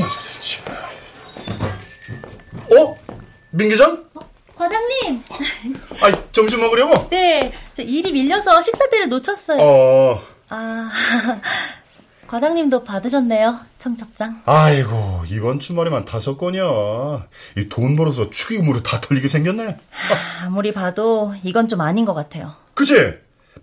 어? 2.79 2.95
민기장? 3.51 4.05
어, 4.13 4.19
과장님. 4.55 5.23
아, 6.01 6.31
점심 6.31 6.60
먹으려고? 6.62 7.10
네, 7.10 7.51
저 7.73 7.81
일이 7.84 8.12
밀려서 8.12 8.62
식사 8.62 8.89
때를 8.89 9.10
놓쳤어요. 9.10 9.60
어. 9.62 10.21
아, 10.53 10.89
과장님도 12.27 12.83
받으셨네요, 12.83 13.59
청첩장. 13.79 14.41
아이고, 14.45 15.23
이번 15.29 15.59
주말에만 15.59 16.05
다섯 16.05 16.37
건이야. 16.37 16.63
이 17.57 17.67
돈 17.69 17.95
벌어서 17.95 18.29
축의금으로 18.29 18.83
다 18.83 18.99
털리게 19.01 19.27
생겼네. 19.27 19.77
아무리 20.43 20.71
봐도 20.73 21.33
이건 21.43 21.67
좀 21.67 21.81
아닌 21.81 22.05
것 22.05 22.13
같아요. 22.13 22.53
그치? 22.73 22.95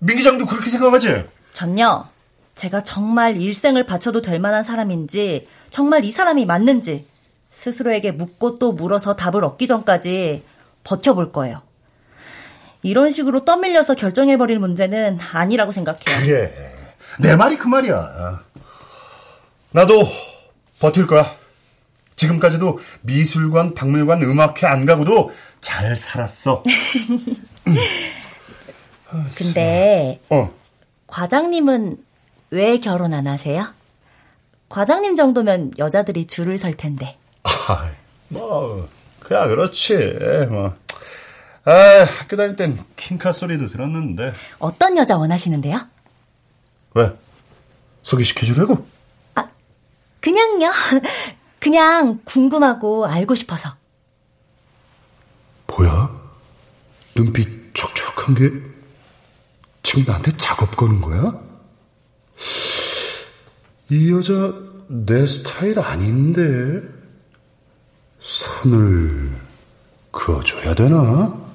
민기장도 0.01 0.47
그렇게 0.47 0.69
생각하지? 0.71 1.25
전요, 1.53 2.07
제가 2.55 2.83
정말 2.83 3.37
일생을 3.41 3.85
바쳐도 3.87 4.21
될 4.23 4.39
만한 4.39 4.63
사람인지, 4.63 5.49
정말 5.71 6.05
이 6.05 6.11
사람이 6.11 6.45
맞는지, 6.47 7.07
스스로에게 7.51 8.13
묻고 8.13 8.59
또 8.59 8.73
물어서 8.73 9.17
답을 9.17 9.45
얻기 9.45 9.67
전까지 9.67 10.43
버텨볼 10.85 11.33
거예요. 11.33 11.63
이런 12.83 13.11
식으로 13.11 13.45
떠밀려서 13.45 13.95
결정해버릴 13.95 14.59
문제는 14.59 15.19
아니라고 15.33 15.73
생각해요. 15.73 16.25
그래. 16.25 16.75
내 17.19 17.37
말이 17.37 17.57
그 17.57 17.67
말이야. 17.69 18.43
나도 19.73 20.03
버틸 20.79 21.07
거야. 21.07 21.37
지금까지도 22.17 22.81
미술관, 23.03 23.75
박물관, 23.75 24.23
음악회 24.23 24.67
안 24.67 24.85
가고도 24.87 25.33
잘 25.61 25.97
살았어. 25.97 26.63
근데 29.37 30.21
어. 30.29 30.53
과장님은 31.07 31.97
왜 32.51 32.79
결혼 32.79 33.15
안 33.15 33.27
하세요? 33.27 33.67
과장님 34.69 35.17
정도면 35.17 35.73
여자들이 35.79 36.27
줄을 36.27 36.59
설 36.59 36.75
텐데. 36.75 37.17
아, 37.45 37.91
뭐 38.29 38.89
그야 39.21 39.47
그렇지. 39.47 39.95
뭐. 40.51 40.75
아, 41.65 41.73
학교 42.19 42.37
다닐 42.37 42.57
땐 42.57 42.79
킹카 42.97 43.33
소리도 43.33 43.67
들었는데. 43.69 44.33
어떤 44.59 44.97
여자 44.97 45.17
원하시는데요? 45.17 45.79
왜? 46.99 47.17
소개시켜주려고? 48.03 48.85
아, 49.37 49.49
그냥요. 50.21 50.73
그냥 51.61 52.21
궁금하고 52.25 53.07
알고 53.07 53.37
싶어서. 53.37 53.71
뭐야? 55.67 56.11
눈빛 57.15 57.73
촉촉한 57.75 58.35
게 58.35 58.51
지금 59.85 60.05
나한테 60.07 60.37
작업 60.37 60.75
거는 60.77 61.01
거야? 61.01 61.41
이 63.91 64.13
여자 64.13 64.55
내 64.89 65.27
스타일 65.27 65.79
아닌데 65.79 66.83
선을 68.21 69.31
그어줘야 70.11 70.75
되나? 70.75 71.49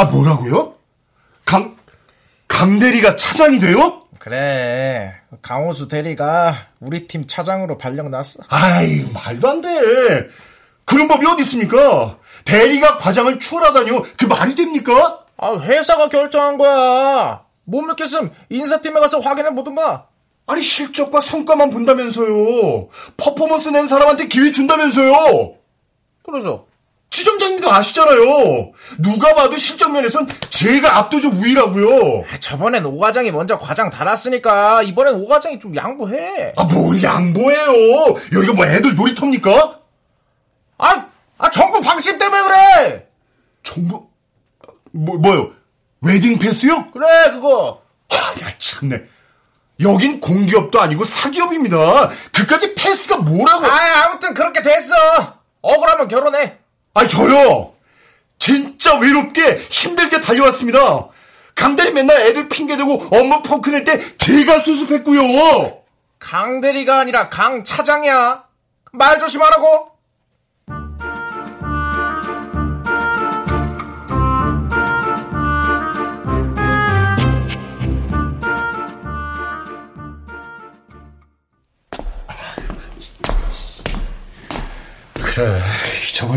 아 0.00 0.04
뭐라고요? 0.06 0.74
강 1.44 1.76
강 2.48 2.78
대리가 2.78 3.16
차장이 3.16 3.58
돼요? 3.60 4.02
그래 4.18 5.14
강호수 5.40 5.88
대리가 5.88 6.54
우리 6.80 7.06
팀 7.06 7.26
차장으로 7.26 7.78
발령났어. 7.78 8.40
아이 8.48 9.04
말도 9.14 9.48
안 9.48 9.60
돼. 9.60 10.26
그런 10.84 11.06
법이 11.06 11.24
어디 11.26 11.42
있습니까? 11.42 12.18
대리가 12.44 12.96
과장을 12.98 13.38
추월하다니요. 13.38 14.02
그 14.18 14.24
말이 14.26 14.54
됩니까? 14.56 15.24
아 15.36 15.54
회사가 15.54 16.08
결정한 16.08 16.58
거야. 16.58 17.44
못 17.64 17.82
믿겠음 17.82 18.30
인사팀에 18.50 18.98
가서 19.00 19.20
확인해 19.20 19.54
보든가. 19.54 20.08
아니 20.46 20.62
실적과 20.62 21.20
성과만 21.20 21.70
본다면서요. 21.70 22.88
퍼포먼스 23.16 23.68
낸 23.68 23.86
사람한테 23.86 24.26
기회 24.26 24.50
준다면서요. 24.50 25.54
그러죠. 26.24 26.66
지점장님도 27.10 27.70
아시잖아요. 27.70 28.72
누가 28.98 29.34
봐도 29.34 29.56
실적 29.56 29.92
면에선 29.92 30.28
제가 30.48 30.96
압도적 30.96 31.34
우위라고요. 31.34 32.24
아, 32.32 32.38
저번엔 32.38 32.86
오 32.86 32.98
과장이 32.98 33.32
먼저 33.32 33.58
과장 33.58 33.90
달았으니까 33.90 34.82
이번엔 34.82 35.14
오 35.14 35.26
과장이 35.26 35.58
좀 35.58 35.74
양보해. 35.74 36.52
아, 36.56 36.64
뭘 36.64 37.02
양보해요. 37.02 38.14
여기가 38.32 38.52
뭐 38.52 38.64
애들 38.64 38.94
놀이터입니까? 38.94 39.80
아, 40.78 41.06
아 41.38 41.50
정부 41.50 41.80
방침 41.80 42.16
때문에 42.16 42.42
그래. 42.42 43.08
정부 43.64 44.08
뭐 44.92 45.18
뭐요? 45.18 45.50
웨딩 46.02 46.38
패스요? 46.38 46.90
그래 46.92 47.30
그거. 47.32 47.82
아, 48.10 48.14
야 48.42 48.50
참네. 48.58 49.02
여긴 49.80 50.20
공기업도 50.20 50.80
아니고 50.80 51.04
사기업입니다. 51.04 52.10
그까지 52.32 52.74
패스가 52.76 53.16
뭐라고? 53.18 53.66
아, 53.66 54.04
아무튼 54.06 54.32
그렇게 54.32 54.62
됐어. 54.62 54.94
억울하면 55.62 56.06
결혼해. 56.06 56.59
아니 56.94 57.08
저요. 57.08 57.74
진짜 58.38 58.96
외롭게 58.98 59.56
힘들게 59.70 60.20
달려왔습니다. 60.20 61.08
강대리 61.54 61.92
맨날 61.92 62.20
애들 62.22 62.48
핑계대고 62.48 63.08
업무 63.10 63.42
펑크 63.42 63.70
낼 63.70 63.84
때 63.84 64.00
제가 64.16 64.60
수습했고요. 64.60 65.82
강대리가 66.18 66.98
아니라 66.98 67.28
강 67.28 67.64
차장이야. 67.64 68.44
말 68.92 69.18
조심하라고. 69.18 69.89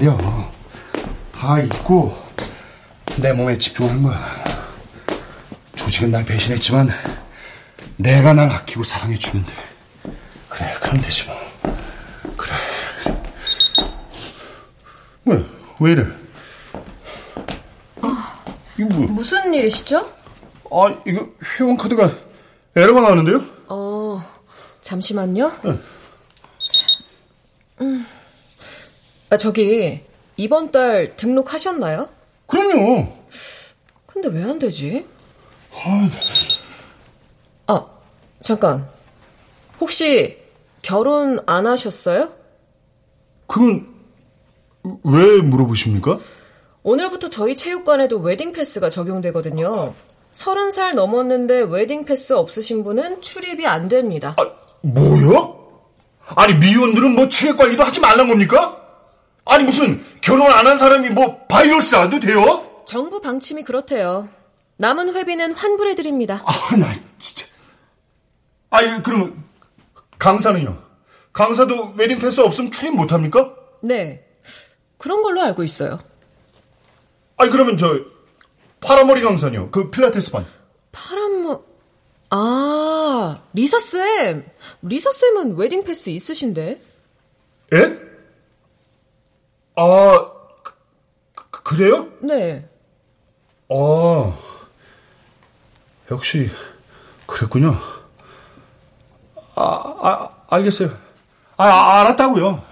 잊어버려. 0.04 0.52
다 1.32 1.60
잊고 1.60 2.13
내 3.18 3.32
몸에 3.32 3.58
집중하는 3.58 4.04
거야. 4.04 4.44
조직은 5.76 6.12
날 6.12 6.26
배신했지만 6.26 6.89
내가 7.96 8.34
날 8.34 8.50
아끼고 8.52 8.84
사랑해주면 8.84 9.46
돼. 9.46 9.54
그래, 10.50 10.76
그럼 10.82 11.02
되지 11.02 11.26
뭐. 11.26 11.36
그래. 12.36 12.54
왜? 15.26 15.46
왜 15.80 15.92
이래? 15.94 16.06
이거 18.78 18.96
뭐야? 18.96 19.08
무슨 19.12 19.54
일이시죠? 19.54 20.00
아, 20.72 21.02
이거 21.08 21.28
회원 21.60 21.78
카드가 21.78 22.12
에러가 22.76 23.02
나는데요? 23.02 23.42
어, 23.68 24.22
잠시만요. 24.82 25.52
네. 25.63 25.80
음. 27.82 28.06
아, 29.34 29.38
저기, 29.38 30.00
이번 30.38 30.69
달 30.72 31.15
등록하셨나요? 31.15 32.08
그럼요. 32.46 33.08
근데 34.06 34.28
왜 34.28 34.43
안 34.43 34.60
되지? 34.60 35.08
아, 35.74 36.08
아, 37.65 37.86
잠깐. 38.43 38.88
혹시 39.82 40.38
결혼 40.84 41.39
안 41.48 41.65
하셨어요? 41.65 42.32
그건 43.48 43.88
왜 45.04 45.41
물어보십니까? 45.41 46.19
오늘부터 46.84 47.30
저희 47.30 47.56
체육관에도 47.56 48.19
웨딩 48.19 48.52
패스가 48.52 48.91
적용되거든요. 48.91 49.96
서른 50.32 50.72
살 50.72 50.93
넘었는데 50.93 51.62
웨딩 51.62 52.06
패스 52.06 52.34
없으신 52.34 52.84
분은 52.84 53.24
출입이 53.24 53.65
안 53.65 53.88
됩니다. 53.88 54.36
아, 54.38 54.46
뭐요? 54.82 55.60
아니 56.36 56.54
미혼들은 56.54 57.15
뭐 57.15 57.28
체력 57.30 57.58
관리도 57.58 57.84
하지 57.84 58.00
말란 58.00 58.28
겁니까? 58.28 58.80
아니 59.46 59.64
무슨 59.64 60.04
결혼 60.22 60.52
안 60.52 60.66
한 60.66 60.78
사람이 60.78 61.10
뭐 61.10 61.46
바이러스라도 61.48 62.20
돼요? 62.20 62.84
정부 62.88 63.22
방침이 63.22 63.64
그렇대요. 63.64 64.30
남은 64.78 65.14
회비는 65.16 65.54
환불해 65.54 65.96
드립니다. 65.96 66.42
아, 66.46 66.76
나 66.78 66.94
진짜. 67.18 67.46
아니 68.70 69.04
그럼 69.04 69.44
강사는요? 70.18 70.82
강사도 71.32 71.94
웨딩 71.98 72.20
패스 72.20 72.42
없으면 72.42 72.72
출입 72.72 72.96
못 72.96 73.12
합니까? 73.12 73.54
네. 73.82 74.26
그런 74.98 75.22
걸로 75.22 75.42
알고 75.42 75.64
있어요. 75.64 76.00
아니 77.38 77.50
그러면 77.52 77.78
저 77.78 78.00
파란머리 78.80 79.22
강사는요? 79.22 79.72
그 79.72 79.90
필라테스 79.92 80.32
반. 80.32 80.46
파란머 80.92 81.62
아, 82.30 83.42
리사 83.54 83.80
쌤. 83.80 84.46
리사 84.82 85.12
쌤은 85.12 85.56
웨딩 85.58 85.84
패스 85.84 86.10
있으신데? 86.10 86.82
예? 87.74 88.00
아, 89.76 90.32
그, 90.62 90.74
그, 91.50 91.64
그래요? 91.64 92.08
네. 92.22 92.68
아, 93.70 94.38
역시 96.12 96.50
그랬군요. 97.26 97.76
아, 99.56 99.96
아 100.02 100.30
알겠어요. 100.50 100.96
아, 101.58 101.66
아 101.66 102.02
알았다고요. 102.02 102.64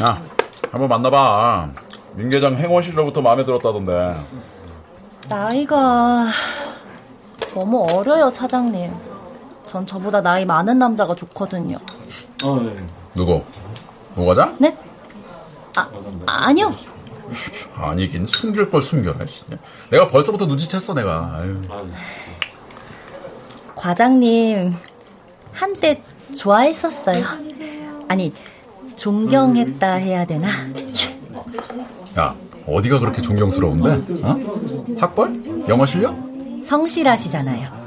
아유. 0.00 0.29
야, 0.70 0.72
한번 0.72 0.88
만나봐. 0.88 1.70
민계장 2.14 2.56
행원실로부터 2.56 3.20
마음에 3.22 3.44
들었다던데. 3.44 4.16
나이가 5.28 6.26
너무 7.54 7.86
어려요, 7.92 8.30
차장님. 8.32 8.92
전 9.66 9.86
저보다 9.86 10.20
나이 10.20 10.44
많은 10.44 10.78
남자가 10.78 11.14
좋거든요. 11.14 11.78
누구? 13.14 13.42
노과장? 14.14 14.56
네? 14.58 14.76
아, 15.76 15.88
아니요. 16.26 16.72
아니긴 17.76 18.26
숨길 18.26 18.70
걸 18.70 18.82
숨겨라. 18.82 19.24
씨. 19.26 19.44
내가 19.90 20.08
벌써부터 20.08 20.46
눈치챘어 20.46 20.94
내가. 20.94 21.32
아유. 21.36 21.60
과장님 23.76 24.74
한때 25.52 26.02
좋아했었어요. 26.36 27.24
아니 28.08 28.32
존경했다 28.96 29.94
해야 29.94 30.24
되나? 30.24 30.48
야, 32.18 32.34
어디가 32.66 32.98
그렇게 32.98 33.22
존경스러운데? 33.22 34.22
어? 34.22 34.36
학벌? 34.98 35.64
영어 35.68 35.86
실력? 35.86 36.14
성실하시잖아요. 36.64 37.80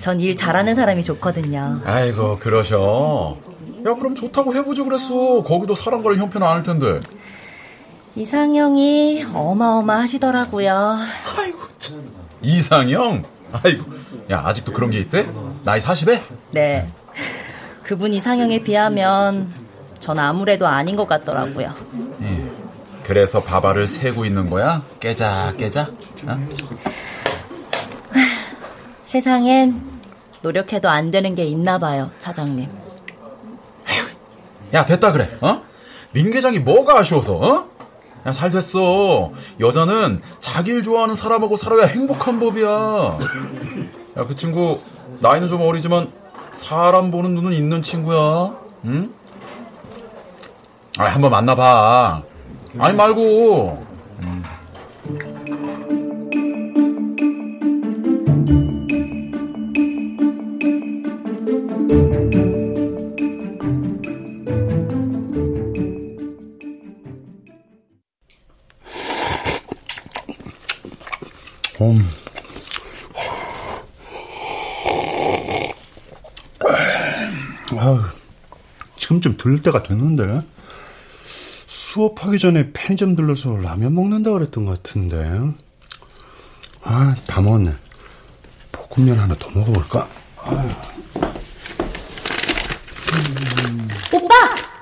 전 0.00 0.20
일 0.20 0.36
잘하는 0.36 0.74
사람이 0.74 1.02
좋거든요. 1.02 1.80
아이고 1.84 2.38
그러셔. 2.38 3.36
야 3.86 3.94
그럼 3.94 4.14
좋다고 4.14 4.54
해보지 4.54 4.82
그랬어. 4.84 5.42
거기도 5.42 5.74
사람 5.74 6.02
걸 6.02 6.16
형편 6.16 6.42
안 6.42 6.56
할 6.56 6.62
텐데. 6.62 7.00
이상형이 8.14 9.24
어마어마하시더라고요. 9.32 10.98
아이고 11.38 11.58
참. 11.78 12.02
이상형? 12.42 13.24
아이고. 13.52 13.84
야 14.30 14.42
아직도 14.44 14.72
그런 14.72 14.90
게 14.90 14.98
있대? 15.00 15.26
나이 15.64 15.80
40에? 15.80 16.20
네. 16.52 16.88
그분 17.82 18.12
이상형에 18.12 18.58
비하면 18.60 19.50
전 20.02 20.18
아무래도 20.18 20.66
아닌 20.66 20.96
것 20.96 21.06
같더라고요. 21.06 21.70
예. 22.22 22.50
그래서 23.04 23.40
바바를 23.40 23.86
세고 23.86 24.24
있는 24.24 24.50
거야? 24.50 24.82
깨자 24.98 25.54
깨자. 25.56 25.90
어? 26.26 26.48
세상엔 29.04 29.80
노력해도 30.42 30.88
안 30.88 31.12
되는 31.12 31.36
게 31.36 31.44
있나 31.44 31.78
봐요, 31.78 32.10
차장님. 32.18 32.68
야 34.74 34.84
됐다 34.84 35.12
그래. 35.12 35.30
어? 35.40 35.62
민계장이 36.12 36.58
뭐가 36.58 36.98
아쉬워서? 36.98 37.36
어? 37.36 37.68
야 38.26 38.32
잘 38.32 38.50
됐어. 38.50 39.30
여자는 39.60 40.20
자기 40.40 40.72
일 40.72 40.82
좋아하는 40.82 41.14
사람하고 41.14 41.54
살아야 41.56 41.86
행복한 41.86 42.40
법이야. 42.40 42.68
야 44.18 44.24
그 44.26 44.34
친구 44.34 44.80
나이는 45.20 45.46
좀 45.46 45.60
어리지만 45.62 46.10
사람 46.54 47.12
보는 47.12 47.34
눈은 47.36 47.52
있는 47.52 47.82
친구야. 47.82 48.56
응? 48.86 49.12
아 50.98 51.04
한번 51.04 51.30
만나봐. 51.30 52.22
아니 52.78 52.96
말고. 52.96 53.86
음. 54.20 54.42
음. 71.80 72.08
아유, 77.78 78.00
지금쯤 78.96 79.36
들릴 79.36 79.62
때가 79.62 79.82
됐는데. 79.82 80.42
수업하기 81.92 82.38
전에 82.38 82.70
편의점 82.72 83.16
들러서 83.16 83.54
라면 83.58 83.94
먹는다 83.94 84.30
그랬던 84.30 84.64
것 84.64 84.82
같은데. 84.82 85.30
아, 86.80 87.14
다 87.26 87.42
먹었네. 87.42 87.74
볶음면 88.72 89.18
하나 89.18 89.34
더 89.34 89.50
먹어볼까? 89.50 90.08
아유. 90.38 90.70
오빠! 94.10 94.34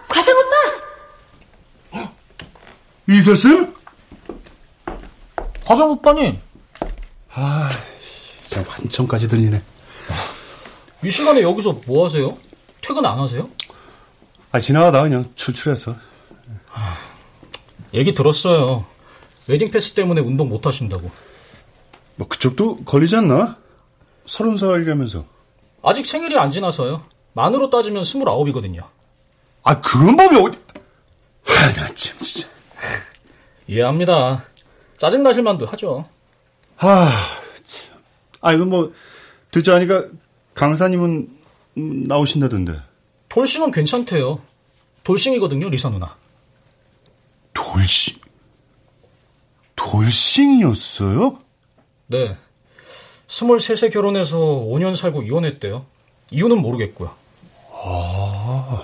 과장 0.09 0.35
오빠! 0.38 2.12
이설쌤? 3.09 3.75
과장 5.64 5.90
오빠님, 5.90 6.38
아, 7.33 7.70
진짜 8.01 8.64
완전까지 8.68 9.27
들리네. 9.27 9.61
이 11.03 11.11
시간에 11.11 11.42
여기서 11.42 11.73
뭐 11.87 12.07
하세요? 12.07 12.37
퇴근 12.81 13.05
안 13.05 13.18
하세요? 13.18 13.49
아, 14.53 14.61
지나가다 14.61 15.03
그냥 15.03 15.29
출출해서. 15.35 16.10
얘기 17.94 18.14
들었어요. 18.14 18.85
웨딩 19.46 19.70
패스 19.70 19.94
때문에 19.94 20.20
운동 20.20 20.48
못 20.48 20.66
하신다고. 20.66 21.11
뭐 22.16 22.28
그쪽도 22.28 22.76
걸리지 22.85 23.16
않나? 23.16 23.56
서른 24.26 24.56
살이라면서. 24.56 25.24
아직 25.83 26.06
생일이 26.06 26.38
안 26.38 26.50
지나서요. 26.50 27.04
만으로 27.33 27.70
따지면 27.70 28.04
스물아홉이거든요. 28.04 28.88
아, 29.62 29.80
그런 29.80 30.16
법이 30.16 30.37
어디. 30.37 30.59
아, 31.46 31.72
나 31.72 31.87
참, 31.94 32.18
진짜. 32.20 32.48
이해합니다. 33.66 34.44
짜증 34.98 35.22
나실 35.22 35.42
만도 35.42 35.66
하죠. 35.66 36.09
아, 36.78 37.11
참. 37.64 37.98
아, 38.40 38.52
이건 38.52 38.68
뭐, 38.68 38.92
듣자 39.50 39.74
하니까 39.74 40.04
강사님은 40.54 41.28
음, 41.78 42.04
나오신다던데. 42.04 42.80
돌싱은 43.28 43.70
괜찮대요. 43.70 44.40
돌싱이거든요, 45.04 45.70
리사 45.70 45.88
누나. 45.88 46.16
돌싱? 47.74 48.16
돌싱이었어요? 49.76 51.38
네. 52.09 52.37
23세 53.28 53.92
결혼해서 53.92 54.38
5년 54.38 54.96
살고 54.96 55.22
이혼했대요. 55.22 55.87
이유는 56.33 56.59
모르겠고요. 56.61 57.14
아, 57.72 58.83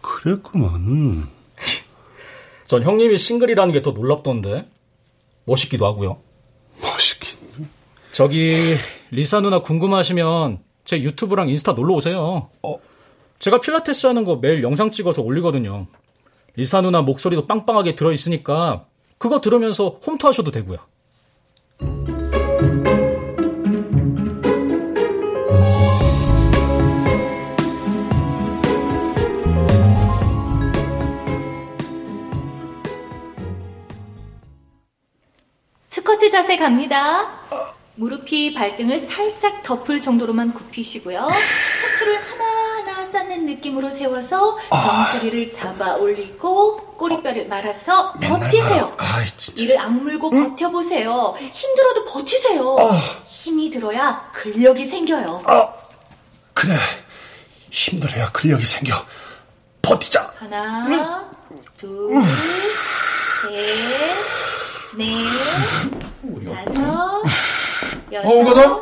그랬구만. 0.00 1.28
전 2.66 2.82
형님이 2.82 3.18
싱글이라는 3.18 3.72
게 3.72 3.82
더 3.82 3.90
놀랍던데. 3.90 4.66
멋있기도 5.44 5.86
하고요. 5.86 6.18
멋있긴. 6.80 7.68
저기 8.12 8.76
리사 9.10 9.40
누나 9.40 9.60
궁금하시면 9.60 10.60
제 10.84 11.00
유튜브랑 11.02 11.48
인스타 11.48 11.72
놀러 11.72 11.94
오세요. 11.94 12.48
어. 12.62 12.78
제가 13.40 13.60
필라테스 13.60 14.06
하는 14.06 14.24
거 14.24 14.36
매일 14.36 14.62
영상 14.62 14.90
찍어서 14.90 15.20
올리거든요. 15.22 15.86
리사 16.56 16.80
누나 16.80 17.02
목소리도 17.02 17.46
빵빵하게 17.46 17.94
들어 17.94 18.12
있으니까 18.12 18.86
그거 19.18 19.40
들으면서 19.40 20.00
홈트 20.06 20.26
하셔도 20.26 20.50
되고요. 20.50 20.78
스쿼트 35.88 36.30
자세 36.30 36.56
갑니다. 36.56 37.30
무릎이 37.94 38.54
발등을 38.54 39.00
살짝 39.00 39.62
덮을 39.62 40.00
정도로만 40.00 40.54
굽히시고요. 40.54 41.28
척추를 41.28 42.16
하나하나 42.16 42.51
쌓는 43.12 43.44
느낌으로 43.46 43.90
세워서 43.90 44.56
정수리를 44.70 45.52
잡아 45.52 45.94
올리고 45.96 46.78
꼬리뼈를 46.96 47.46
말아서 47.46 48.14
버티세요. 48.14 48.94
아이, 48.98 49.26
진짜. 49.36 49.62
이를 49.62 49.78
악물고 49.78 50.30
버텨보세요. 50.30 51.34
힘들어도 51.38 52.06
버티세요. 52.06 52.76
힘이 53.26 53.70
들어야 53.70 54.30
근력이 54.32 54.86
생겨요. 54.88 55.42
그래. 56.54 56.74
힘들어야 57.70 58.30
근력이 58.32 58.64
생겨. 58.64 58.94
버티자. 59.82 60.32
하나, 60.38 61.28
둘, 61.78 62.14
셋, 63.42 64.96
넷, 64.96 65.16
다섯, 66.54 67.22
여섯, 68.12 68.28
어, 68.28 68.32
오가자? 68.32 68.72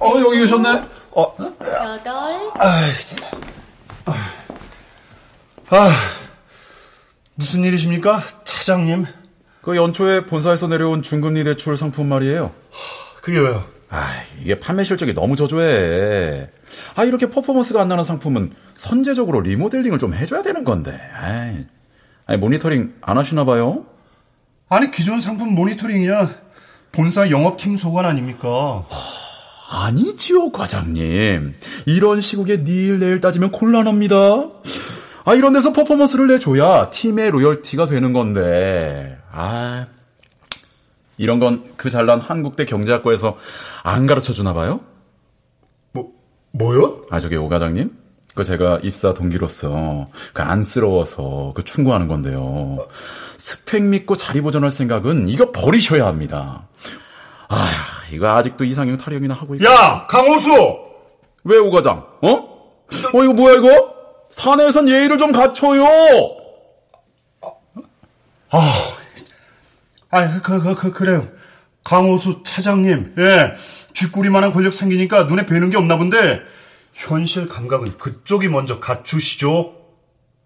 어, 0.00 0.12
여기 0.20 0.40
계셨네? 0.40 0.82
어, 1.18 1.34
여덟, 1.40 2.52
아이, 2.60 2.92
아, 5.70 5.90
무슨 7.34 7.64
일이십니까? 7.64 8.22
차장님. 8.44 9.04
그 9.60 9.74
연초에 9.74 10.26
본사에서 10.26 10.68
내려온 10.68 11.02
중금리 11.02 11.42
대출 11.42 11.76
상품 11.76 12.08
말이에요. 12.08 12.52
그게 13.20 13.40
왜요? 13.40 13.64
아, 13.90 14.22
이게 14.40 14.60
판매 14.60 14.84
실적이 14.84 15.12
너무 15.12 15.34
저조해. 15.34 16.50
아, 16.94 17.02
이렇게 17.02 17.28
퍼포먼스가 17.28 17.82
안 17.82 17.88
나는 17.88 18.04
상품은 18.04 18.52
선제적으로 18.74 19.40
리모델링을 19.40 19.98
좀 19.98 20.14
해줘야 20.14 20.42
되는 20.42 20.62
건데. 20.62 20.96
아이, 21.20 21.66
아니, 22.26 22.38
모니터링 22.38 22.94
안 23.00 23.18
하시나 23.18 23.44
봐요? 23.44 23.86
아니, 24.68 24.92
기존 24.92 25.20
상품 25.20 25.52
모니터링이야. 25.56 26.30
본사 26.92 27.28
영업팀 27.28 27.76
소관 27.76 28.04
아닙니까? 28.06 28.86
아 28.88 29.17
니지요, 29.94 30.50
과장님. 30.50 31.54
이런 31.86 32.20
시국에 32.20 32.58
니일 32.58 32.98
내일 32.98 33.20
따지면 33.20 33.50
곤란합니다. 33.50 34.16
아, 35.24 35.34
이런 35.34 35.52
데서 35.52 35.72
퍼포먼스를 35.72 36.26
내줘야 36.26 36.90
팀의 36.90 37.30
로열티가 37.30 37.86
되는 37.86 38.12
건데. 38.12 39.18
아, 39.30 39.86
이런 41.18 41.38
건 41.38 41.68
그 41.76 41.90
잘난 41.90 42.20
한국대 42.20 42.64
경제학과에서 42.64 43.36
안 43.82 44.06
가르쳐 44.06 44.32
주나 44.32 44.52
봐요? 44.52 44.80
뭐, 45.92 46.12
뭐요? 46.52 47.02
아, 47.10 47.20
저기 47.20 47.36
오 47.36 47.46
과장님? 47.48 47.90
그 48.34 48.44
제가 48.44 48.80
입사 48.82 49.14
동기로서 49.14 50.06
그 50.32 50.42
안쓰러워서 50.42 51.52
그 51.54 51.64
충고하는 51.64 52.08
건데요. 52.08 52.78
스펙 53.36 53.82
믿고 53.84 54.16
자리 54.16 54.40
보존할 54.40 54.70
생각은 54.70 55.28
이거 55.28 55.50
버리셔야 55.52 56.06
합니다. 56.06 56.68
아, 57.48 57.66
이거 58.12 58.28
아직도 58.28 58.64
이상형 58.64 58.96
타령이나 58.96 59.34
하고 59.34 59.54
있 59.54 59.64
야, 59.64 60.06
강호수! 60.08 60.50
왜 61.44 61.58
오과장? 61.58 62.06
어? 62.22 62.30
어, 62.30 63.24
이거 63.24 63.32
뭐야, 63.32 63.54
이거? 63.56 63.94
사내에선 64.30 64.88
예의를 64.88 65.18
좀 65.18 65.32
갖춰요! 65.32 65.84
아, 68.50 68.72
아, 70.10 70.40
그, 70.40 70.60
그, 70.62 70.74
그, 70.74 70.92
그래요. 70.92 71.28
강호수 71.84 72.42
차장님, 72.44 73.14
예. 73.18 73.54
쥐꼬리만한 73.94 74.52
권력 74.52 74.72
생기니까 74.72 75.24
눈에 75.24 75.46
뵈는 75.46 75.70
게 75.70 75.76
없나 75.76 75.96
본데, 75.96 76.42
현실 76.92 77.48
감각은 77.48 77.98
그쪽이 77.98 78.48
먼저 78.48 78.80
갖추시죠. 78.80 79.74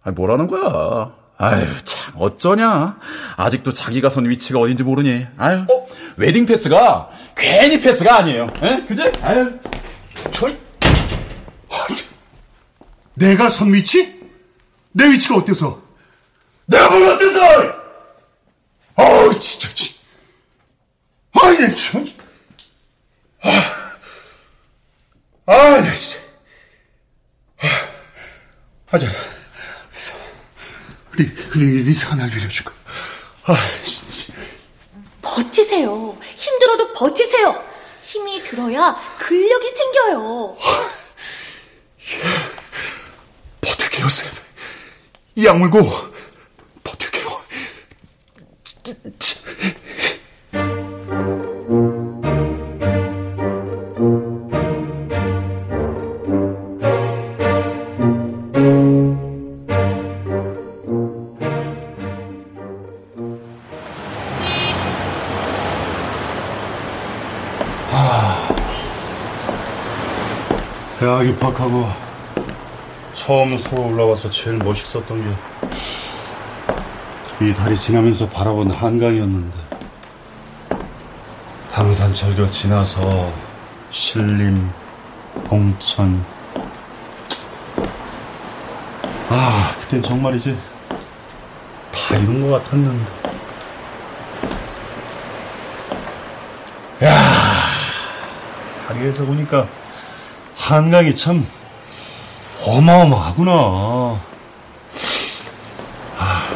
아, 0.03 0.11
뭐라는 0.11 0.49
거야? 0.49 1.15
아유, 1.39 1.67
참, 1.83 2.15
어쩌냐? 2.19 2.99
아직도 3.37 3.73
자기가 3.73 4.09
선 4.09 4.29
위치가 4.29 4.61
어딘지 4.61 4.83
모르니. 4.85 5.27
아유, 5.39 5.65
웨딩 6.17 6.47
패스가 6.47 7.11
괜히 7.37 7.81
패스가 7.81 8.19
아니에요. 8.19 8.53
에? 8.63 8.85
그지? 8.87 9.03
아유. 9.23 9.59
저, 10.33 10.49
아, 11.69 11.87
저, 11.95 12.05
내가 13.15 13.49
선 13.49 13.73
위치? 13.73 14.21
내 14.93 15.11
위치가 15.11 15.37
어때서? 15.37 15.81
내가 16.67 16.91
뭘 16.91 17.09
어때서? 17.09 17.83
어우, 18.95 19.39
진짜, 19.39 19.69
진내 19.75 21.75
참. 21.75 22.07
아, 23.43 23.49
아, 25.47 25.81
나 25.81 25.95
진짜. 25.95 26.19
아, 27.59 27.67
하자. 28.87 29.09
리, 31.15 31.31
리, 31.55 31.83
리사가 31.83 32.17
날 32.17 32.31
빌려줄까? 32.31 32.73
아, 33.45 33.55
버티세요. 35.33 36.17
힘들어도 36.35 36.93
버티세요. 36.93 37.63
힘이 38.05 38.43
들어야 38.43 38.95
근력이 39.19 39.71
생겨요. 39.71 40.57
버틸게요, 43.63 44.09
쌤. 44.09 44.31
이 45.37 45.49
악물고, 45.49 45.81
대학 71.23 71.29
입학하고 71.29 71.89
처음 73.15 73.57
서울 73.57 73.93
올라와서 73.93 74.29
제일 74.31 74.57
멋있었던 74.59 75.23
게 75.23 75.63
이 77.41 77.53
다리 77.55 77.77
지나면서 77.77 78.29
바라본 78.29 78.71
한강이었는데 78.71 79.57
당산철교 81.73 82.49
지나서 82.51 83.33
신림, 83.91 84.71
홍천. 85.51 86.25
아 89.29 89.75
그땐 89.81 90.03
정말이지 90.03 90.57
다 91.91 92.17
이룬 92.17 92.49
것 92.49 92.63
같았는데. 92.63 93.13
야 97.05 97.17
다리에서 98.87 99.25
보니까 99.25 99.67
한강이 100.73 101.15
참 101.15 101.47
어마어마하구나. 102.67 103.53
아, 106.17 106.49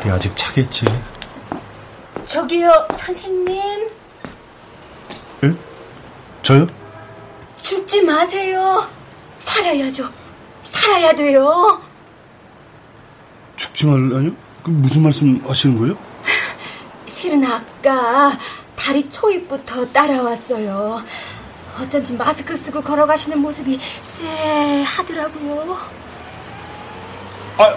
우리 0.00 0.10
아직 0.10 0.34
차겠지? 0.34 0.86
저기요, 2.24 2.88
선생님. 2.94 3.88
에? 5.44 5.52
저요? 6.42 6.66
죽지 7.60 8.04
마세요. 8.04 8.88
살아야죠. 9.38 10.10
살아야 10.62 11.12
돼요. 11.14 11.78
죽지 13.56 13.84
말라뇨? 13.84 14.32
그 14.62 14.70
무슨 14.70 15.02
말씀 15.02 15.44
하시는 15.46 15.78
거예요? 15.78 15.94
실은 17.04 17.44
아까 17.44 18.38
다리 18.76 19.10
초입부터 19.10 19.84
따라왔어요. 19.92 21.02
어쩐지 21.80 22.14
마스크 22.14 22.56
쓰고 22.56 22.80
걸어가시는 22.82 23.38
모습이 23.38 23.78
쎄하더라고요. 24.00 25.76
아, 27.58 27.76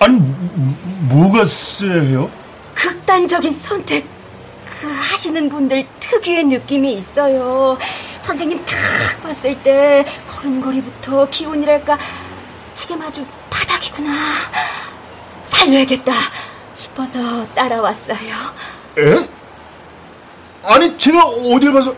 아니, 0.00 0.18
뭐가 1.08 1.44
쎄해요? 1.44 2.30
극단적인 2.74 3.54
선택 3.54 4.06
그 4.80 4.88
하시는 4.88 5.48
분들 5.48 5.86
특유의 6.00 6.44
느낌이 6.44 6.94
있어요. 6.94 7.78
선생님 8.20 8.64
딱 8.66 9.22
봤을 9.22 9.60
때 9.62 10.04
걸음걸이부터 10.28 11.28
기운이랄까 11.30 11.98
지금 12.72 13.00
아주 13.00 13.24
바닥이구나. 13.48 14.12
살려야겠다 15.44 16.12
싶어서 16.74 17.46
따라왔어요. 17.54 18.18
에? 18.98 19.28
아니 20.62 20.96
제가 20.98 21.24
어딜 21.24 21.72
봐서 21.72 21.92
아 21.92 21.94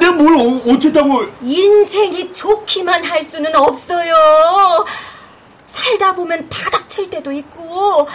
내가 0.00 0.12
뭘 0.12 0.34
어, 0.34 0.72
어쨌다고 0.72 1.26
인생이 1.42 2.32
좋기만 2.32 3.04
할 3.04 3.22
수는 3.22 3.54
없어요. 3.54 4.14
살다 5.66 6.14
보면 6.14 6.48
바닥 6.48 6.88
칠 6.88 7.08
때도 7.08 7.30
있고 7.32 8.08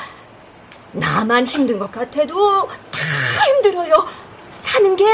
나만 0.91 1.45
힘든 1.45 1.77
것 1.79 1.91
같아도 1.91 2.67
다 2.67 2.99
힘들어요. 3.47 4.07
사는 4.59 4.95
게 4.95 5.05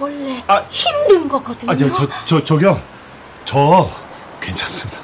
원래 0.00 0.42
아, 0.46 0.64
힘든 0.70 1.28
거거든요. 1.28 1.70
아, 1.70 1.76
저, 1.76 1.92
저, 1.92 2.08
저, 2.24 2.44
저기요. 2.44 2.80
저, 3.44 3.90
괜찮습니다. 4.40 4.98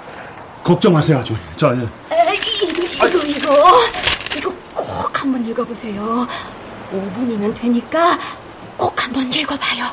걱정 0.63 0.93
마세요, 0.95 1.19
아주. 1.19 1.35
저, 1.57 1.75
예. 1.75 1.81
에, 1.81 2.35
이거, 2.35 3.07
이거, 3.07 3.19
이거. 3.27 3.81
이거 4.37 4.55
꼭 4.73 5.21
한번 5.21 5.45
읽어보세요. 5.47 6.27
5분이면 6.93 7.55
되니까 7.61 8.19
꼭 8.77 9.03
한번 9.03 9.31
읽어봐요. 9.33 9.87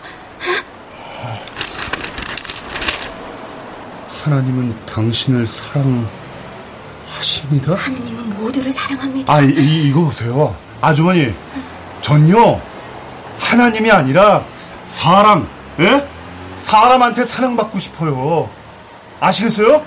하나님은 4.24 4.86
당신을 4.86 5.48
사랑하십니다. 5.48 6.06
하느님은 7.74 8.38
모두를 8.40 8.72
사랑합니다. 8.72 9.34
아, 9.34 9.42
이, 9.42 9.48
이, 9.48 9.90
이거 9.90 10.02
보세요. 10.02 10.56
아주머니, 10.80 11.34
전요, 12.02 12.62
하나님이 13.40 13.90
아니라 13.90 14.44
사람, 14.86 15.50
예? 15.80 16.08
사람한테 16.58 17.26
사랑받고 17.26 17.80
싶어요. 17.80 18.48
아시겠어요? 19.20 19.84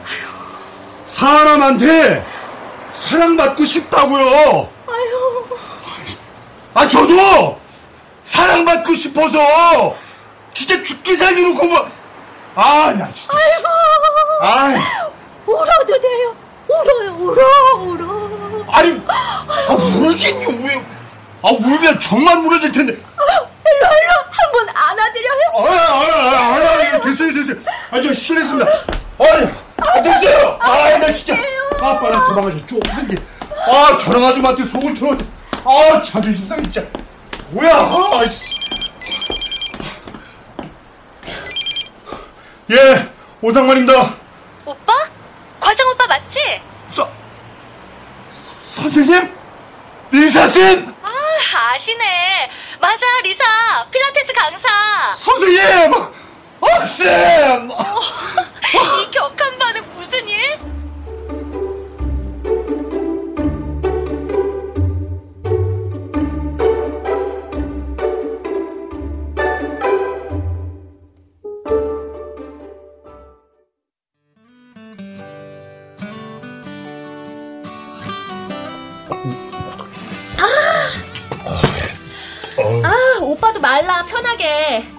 사람한테 1.05 2.27
사랑받고 2.93 3.65
싶다고요. 3.65 4.69
아유. 4.89 5.47
아, 6.75 6.89
저도 6.89 7.61
사랑받고 8.25 8.95
싶어서 8.95 9.95
진짜 10.53 10.83
죽기 10.83 11.17
살기 11.17 11.41
놓고 11.41 11.67
뭐. 11.67 11.89
아, 12.57 12.93
나 12.97 13.09
진짜. 13.13 13.37
아이 13.37 13.63
고. 14.39 14.45
아, 14.45 14.75
울어도 15.47 16.01
돼요. 16.01 16.37
울어요, 16.69 17.13
울어, 17.19 17.77
울어. 17.83 18.65
아니, 18.73 19.01
아, 19.07 19.73
울긴요, 19.73 20.49
왜. 20.67 20.83
아, 21.43 21.49
울면 21.51 22.01
정말 22.01 22.39
무너질 22.39 22.73
텐데. 22.73 22.93
일로, 22.93 23.03
일로, 23.79 24.13
한번 24.31 24.69
안아드려요. 24.75 25.41
아, 25.57 25.63
아, 25.63 25.95
아, 25.95 26.57
아, 26.57 26.97
아, 26.97 27.01
됐어요, 27.01 27.35
됐어요. 27.35 27.57
아, 27.91 28.01
저 28.01 28.13
실례했습니다. 28.13 28.71
아니, 29.19 29.49
아, 29.77 30.03
됐어요. 30.03 30.59
아, 30.61 30.99
나 30.99 31.13
진짜. 31.13 31.35
아빠랑 31.81 32.27
도망가서 32.29 32.67
쭉한 32.67 33.09
게. 33.09 33.15
아, 33.67 33.97
저랑 33.99 34.25
아줌마한테 34.25 34.65
속을 34.65 34.95
털어. 34.95 35.17
아, 35.65 36.03
자존심 36.03 36.47
상해, 36.47 36.63
진짜. 36.63 36.83
뭐야, 37.51 37.75
아, 37.77 38.27
씨. 38.27 38.55
예, 42.71 43.09
오상만입니다. 43.43 44.24
오빠? 44.65 44.93
과장 45.61 45.89
오빠 45.91 46.07
맞지? 46.07 46.61
서, 46.93 47.09
선생님? 48.63 49.35
리사쌤? 50.11 50.95
아, 51.03 51.11
아시네. 51.75 52.51
맞아, 52.81 53.07
리사. 53.23 53.87
필라테스 53.91 54.33
강사. 54.33 55.13
선생님! 55.15 55.95
아, 56.61 56.87
쌤! 56.87 57.69
이 59.03 59.11
격한 59.11 59.59
반응 59.59 59.85
무슨 59.95 60.27
일? 60.29 60.59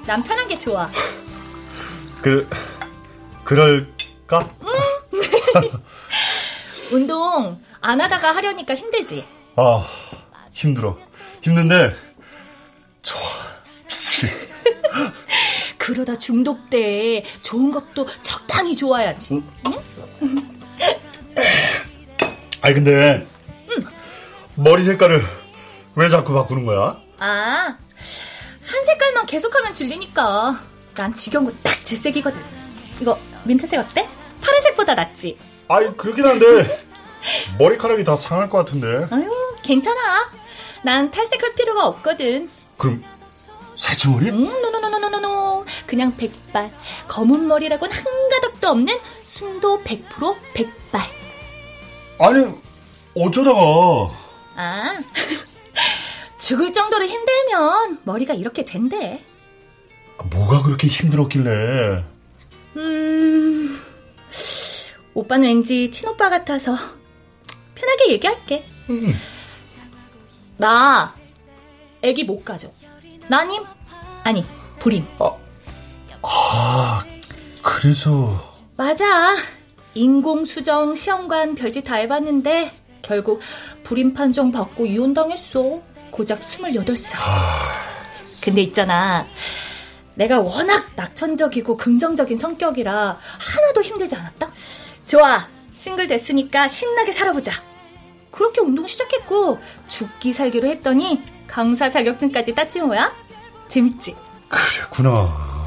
난 0.05 0.21
편한 0.23 0.47
게 0.47 0.57
좋아. 0.57 0.89
그, 2.21 2.47
그럴까? 3.43 4.49
운동 6.91 7.59
안 7.81 7.99
하다가 8.01 8.35
하려니까 8.35 8.75
힘들지? 8.75 9.25
아, 9.55 9.83
힘들어. 10.51 10.97
힘든데, 11.41 11.95
좋아. 13.01 13.21
미치게. 13.87 14.27
그러다 15.77 16.17
중독돼. 16.17 17.23
좋은 17.41 17.71
것도 17.71 18.05
적당히 18.21 18.75
좋아야지. 18.75 19.41
아니, 22.61 22.73
근데, 22.75 23.25
머리 24.55 24.83
색깔을 24.83 25.23
왜 25.95 26.09
자꾸 26.09 26.33
바꾸는 26.33 26.65
거야? 26.65 26.99
아, 27.19 27.77
한 28.65 28.85
색깔만 28.85 29.25
계속하면 29.25 29.73
질리니까. 29.73 30.59
난 30.95 31.13
지겨운 31.13 31.45
거 31.45 31.51
딱 31.63 31.83
질색이거든. 31.83 32.39
이거 33.01 33.17
민트색 33.43 33.79
어때? 33.79 34.07
파란색보다 34.41 34.95
낫지? 34.95 35.37
아이, 35.67 35.87
그렇긴 35.97 36.25
한데, 36.25 36.79
머리카락이 37.57 38.03
다 38.03 38.15
상할 38.15 38.49
것 38.49 38.59
같은데. 38.59 39.05
아유, 39.13 39.29
괜찮아. 39.63 40.29
난 40.83 41.09
탈색할 41.11 41.53
필요가 41.55 41.87
없거든. 41.87 42.49
그럼, 42.77 43.03
새치머리? 43.75 44.29
음, 44.29 44.45
노노노노노노노. 44.61 45.65
그냥 45.85 46.15
백발. 46.15 46.71
검은 47.07 47.47
머리라고는 47.47 47.93
한 47.95 48.03
가닥도 48.29 48.69
없는 48.69 48.97
순도 49.23 49.83
100% 49.83 50.35
백발. 50.53 51.01
아니, 52.19 52.45
어쩌다가. 53.15 53.59
아, 54.55 54.99
죽을 56.45 56.71
정도로 56.71 57.07
힘들면 57.07 58.01
머리가 58.03 58.35
이렇게 58.35 58.63
된대. 58.63 59.19
뭐가 60.29 60.61
그렇게 60.61 60.87
힘들었길래. 60.87 62.05
음, 62.75 63.81
오빠는 65.15 65.47
왠지 65.47 65.89
친오빠 65.89 66.29
같아서 66.29 66.77
편하게 67.73 68.11
얘기할게. 68.11 68.63
음. 68.91 69.11
나 70.57 71.15
애기 72.03 72.23
못 72.23 72.45
가져. 72.45 72.71
나님? 73.27 73.63
아니, 74.23 74.45
불임. 74.79 75.03
아, 76.21 77.03
그래서. 77.63 78.53
맞아. 78.77 79.35
인공수정 79.95 80.93
시험관 80.93 81.55
별짓 81.55 81.85
다 81.85 81.95
해봤는데 81.95 82.71
결국 83.01 83.41
불임 83.81 84.13
판정 84.13 84.51
받고 84.51 84.85
이혼당했어. 84.85 85.94
고작 86.15 86.39
28살. 86.39 87.17
근데 88.39 88.61
있잖아. 88.61 89.27
내가 90.13 90.39
워낙 90.39 90.91
낙천적이고 90.95 91.75
긍정적인 91.75 92.39
성격이라 92.39 93.19
하나도 93.19 93.81
힘들지 93.81 94.15
않았다? 94.15 94.47
좋아. 95.07 95.45
싱글 95.75 96.07
됐으니까 96.07 96.69
신나게 96.69 97.11
살아보자. 97.11 97.51
그렇게 98.31 98.61
운동 98.61 98.87
시작했고 98.87 99.59
죽기 99.89 100.31
살기로 100.31 100.69
했더니 100.69 101.21
강사 101.47 101.89
자격증까지 101.89 102.55
땄지 102.55 102.79
뭐야? 102.79 103.13
재밌지? 103.67 104.15
그랬구나. 104.47 105.65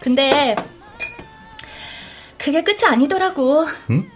근데 0.00 0.56
그게 2.38 2.64
끝이 2.64 2.84
아니더라고. 2.84 3.66
응? 3.90 4.10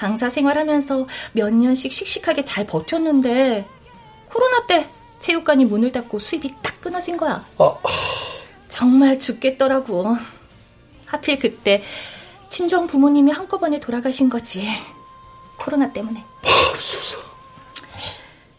강사 0.00 0.30
생활하면서 0.30 1.06
몇 1.32 1.52
년씩 1.52 1.92
씩씩하게 1.92 2.46
잘 2.46 2.64
버텼는데 2.64 3.66
코로나 4.30 4.66
때 4.66 4.88
체육관이 5.20 5.66
문을 5.66 5.92
닫고 5.92 6.18
수입이 6.18 6.54
딱 6.62 6.80
끊어진 6.80 7.18
거야. 7.18 7.44
아. 7.58 7.74
정말 8.70 9.18
죽겠더라고. 9.18 10.16
하필 11.04 11.38
그때 11.38 11.82
친정 12.48 12.86
부모님이 12.86 13.30
한꺼번에 13.30 13.78
돌아가신 13.78 14.30
거지. 14.30 14.66
코로나 15.58 15.92
때문에. 15.92 16.24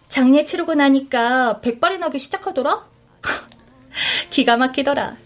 장례 0.09 0.43
치르고 0.43 0.75
나니까 0.75 1.59
백발이 1.61 1.97
나기 1.97 2.19
시작하더라? 2.19 2.85
기가 4.29 4.57
막히더라. 4.57 5.17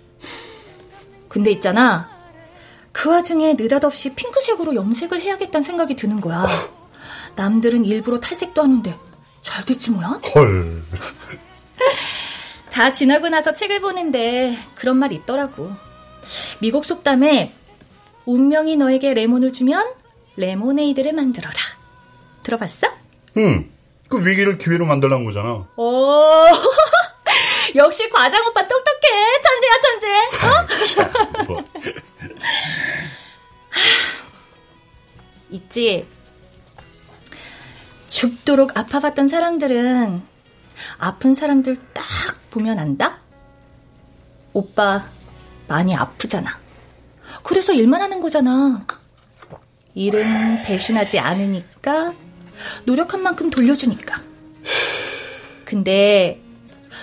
근데 1.28 1.52
있잖아. 1.52 2.15
그 2.96 3.10
와중에 3.10 3.56
느닷없이 3.56 4.16
핑크색으로 4.16 4.74
염색을 4.74 5.20
해야겠다는 5.20 5.66
생각이 5.66 5.98
드는 5.98 6.22
거야. 6.22 6.48
남들은 7.36 7.84
일부러 7.84 8.22
탈색도 8.22 8.64
하는데 8.64 8.98
잘 9.42 9.66
됐지 9.66 9.92
뭐야? 9.92 10.22
헐. 10.34 10.82
다 12.72 12.94
지나고 12.94 13.28
나서 13.28 13.54
책을 13.54 13.82
보는데 13.82 14.58
그런 14.76 14.96
말 14.96 15.12
있더라고. 15.12 15.74
미국 16.62 16.86
속담에 16.86 17.54
운명이 18.24 18.78
너에게 18.78 19.14
레몬을 19.14 19.52
주면 19.52 19.86
레모네이드를 20.38 21.12
만들어라. 21.12 21.54
들어봤어? 22.44 22.88
응. 23.36 23.70
그 24.08 24.26
위기를 24.26 24.58
기회로 24.58 24.86
만들라는 24.86 25.26
거잖아. 25.26 25.68
오, 25.76 26.46
역시 27.76 28.10
과장 28.10 28.42
오빠 28.48 28.66
똑똑해. 28.66 29.42
천재야, 29.44 29.80
천재. 29.82 31.54
어? 31.54 31.64
뭐. 32.46 33.86
있지. 35.52 36.08
죽도록 38.08 38.78
아파봤던 38.78 39.28
사람들은 39.28 40.22
아픈 40.98 41.34
사람들 41.34 41.78
딱 41.94 42.06
보면 42.50 42.80
안다? 42.80 43.20
오빠 44.54 45.06
많이 45.68 45.96
아프잖아. 45.96 46.60
그래서 47.44 47.74
일만 47.74 48.02
하는 48.02 48.20
거잖아. 48.22 48.86
일은 49.94 50.64
배신하지 50.64 51.20
않으니까 51.20 52.14
노력한 52.86 53.22
만큼 53.22 53.50
돌려주니까. 53.50 54.22
근데 55.66 56.42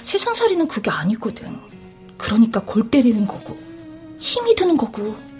세상살이는 0.02 0.68
그게 0.68 0.90
아니거든. 0.90 1.58
그러니까 2.16 2.60
골 2.60 2.90
때리는 2.90 3.24
거고 3.26 3.58
힘이 4.18 4.54
드는 4.54 4.76
거고. 4.76 5.31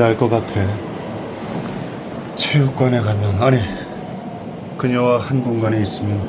이제 0.00 0.06
알것 0.06 0.30
같아. 0.30 0.54
체육관에 2.36 3.02
가면, 3.02 3.42
아니, 3.42 3.58
그녀와 4.78 5.20
한 5.20 5.44
공간에 5.44 5.82
있으면 5.82 6.26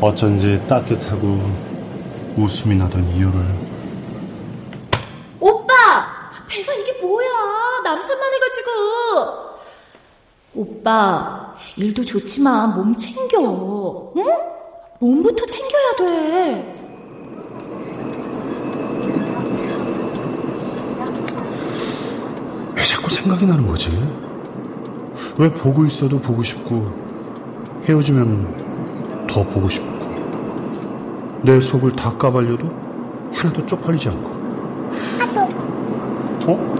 어쩐지 0.00 0.60
따뜻하고 0.66 1.40
웃음이 2.36 2.74
나던 2.74 3.04
이유를. 3.12 3.40
오빠! 5.38 5.74
배가 6.48 6.72
이게 6.72 7.00
뭐야? 7.00 7.28
남산만 7.84 8.32
해가지고. 8.34 8.70
오빠, 10.56 11.54
일도 11.76 12.04
좋지만 12.04 12.74
몸 12.74 12.96
챙겨. 12.96 14.12
응? 14.16 14.24
몸부터 14.98 15.46
챙겨야 15.46 15.96
돼. 15.98 16.75
자꾸 22.86 23.10
생각이 23.10 23.44
나는 23.46 23.66
거지? 23.66 23.90
왜 25.36 25.52
보고 25.52 25.84
있어도 25.84 26.20
보고 26.20 26.42
싶고, 26.42 26.88
헤어지면 27.84 29.26
더 29.28 29.44
보고 29.44 29.68
싶고, 29.68 29.88
내 31.42 31.60
속을 31.60 31.96
다 31.96 32.16
까발려도 32.16 32.68
하나도 33.34 33.66
쪽팔리지 33.66 34.08
않고. 34.08 34.30
어? 36.46 36.52
어? 36.52 36.76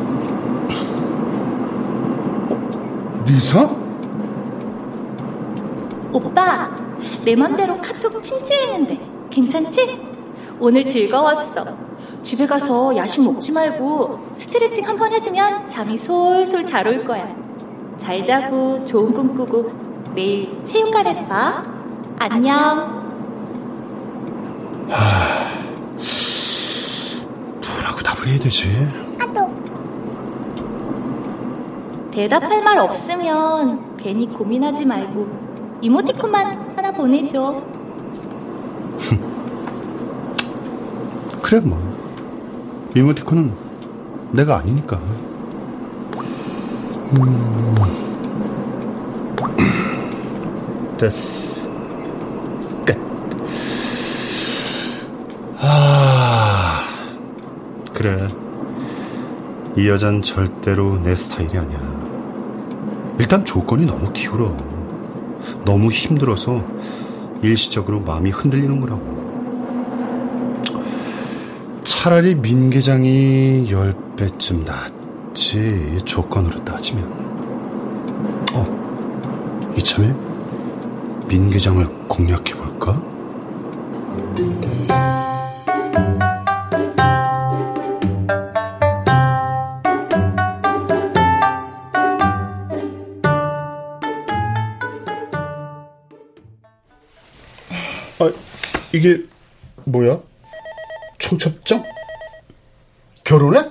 리사? 3.26 3.68
오빠, 6.12 6.70
내 7.24 7.34
맘대로 7.34 7.76
카톡 7.80 8.22
친치했는데 8.22 8.98
괜찮지? 9.28 10.00
오늘 10.60 10.86
즐거웠어. 10.86 11.66
집에 12.26 12.44
가서 12.44 12.96
야식 12.96 13.22
먹지 13.24 13.52
말고 13.52 14.18
스트레칭 14.34 14.84
한 14.84 14.96
번 14.96 15.12
해주면 15.12 15.68
잠이 15.68 15.96
솔솔 15.96 16.64
잘 16.66 16.88
올 16.88 17.04
거야. 17.04 17.24
잘 17.98 18.26
자고 18.26 18.84
좋은 18.84 19.14
꿈 19.14 19.32
꾸고 19.32 19.70
내일 20.12 20.60
체육관에서 20.64 21.22
봐. 21.26 21.62
안녕. 22.18 23.06
뭐라고 27.60 27.98
답을 28.02 28.26
해야 28.26 28.40
되지? 28.40 28.88
대답할 32.10 32.64
말 32.64 32.78
없으면 32.78 33.94
괜히 33.98 34.26
고민하지 34.26 34.84
말고 34.86 35.28
이모티콘만 35.82 36.72
하나 36.74 36.90
보내줘. 36.90 37.62
그래 41.42 41.60
뭐 41.60 41.78
이모티콘은 42.96 43.52
내가 44.32 44.56
아니니까. 44.56 44.96
음. 47.12 47.76
됐어 50.96 51.70
끝. 52.86 52.96
아, 55.58 56.86
그래. 57.92 58.28
이 59.76 59.86
여잔 59.90 60.22
절대로 60.22 60.98
내 61.02 61.14
스타일이 61.14 61.58
아니야. 61.58 61.78
일단 63.18 63.44
조건이 63.44 63.84
너무 63.84 64.10
기울어. 64.14 64.56
너무 65.66 65.90
힘들어서 65.90 66.64
일시적으로 67.42 68.00
마음이 68.00 68.30
흔들리는 68.30 68.80
거라고 68.80 69.25
차라리 72.06 72.36
민계장이 72.36 73.66
10배쯤 73.68 74.64
낫지 74.64 75.98
조건으로 76.04 76.64
따지면 76.64 77.04
어 78.54 79.74
이참에 79.76 80.14
민계장을 81.26 81.84
공략해볼까? 82.06 82.92
아 98.20 98.32
이게 98.92 99.24
뭐야? 99.86 100.20
청첩장? 101.18 101.95
결혼해? 103.26 103.70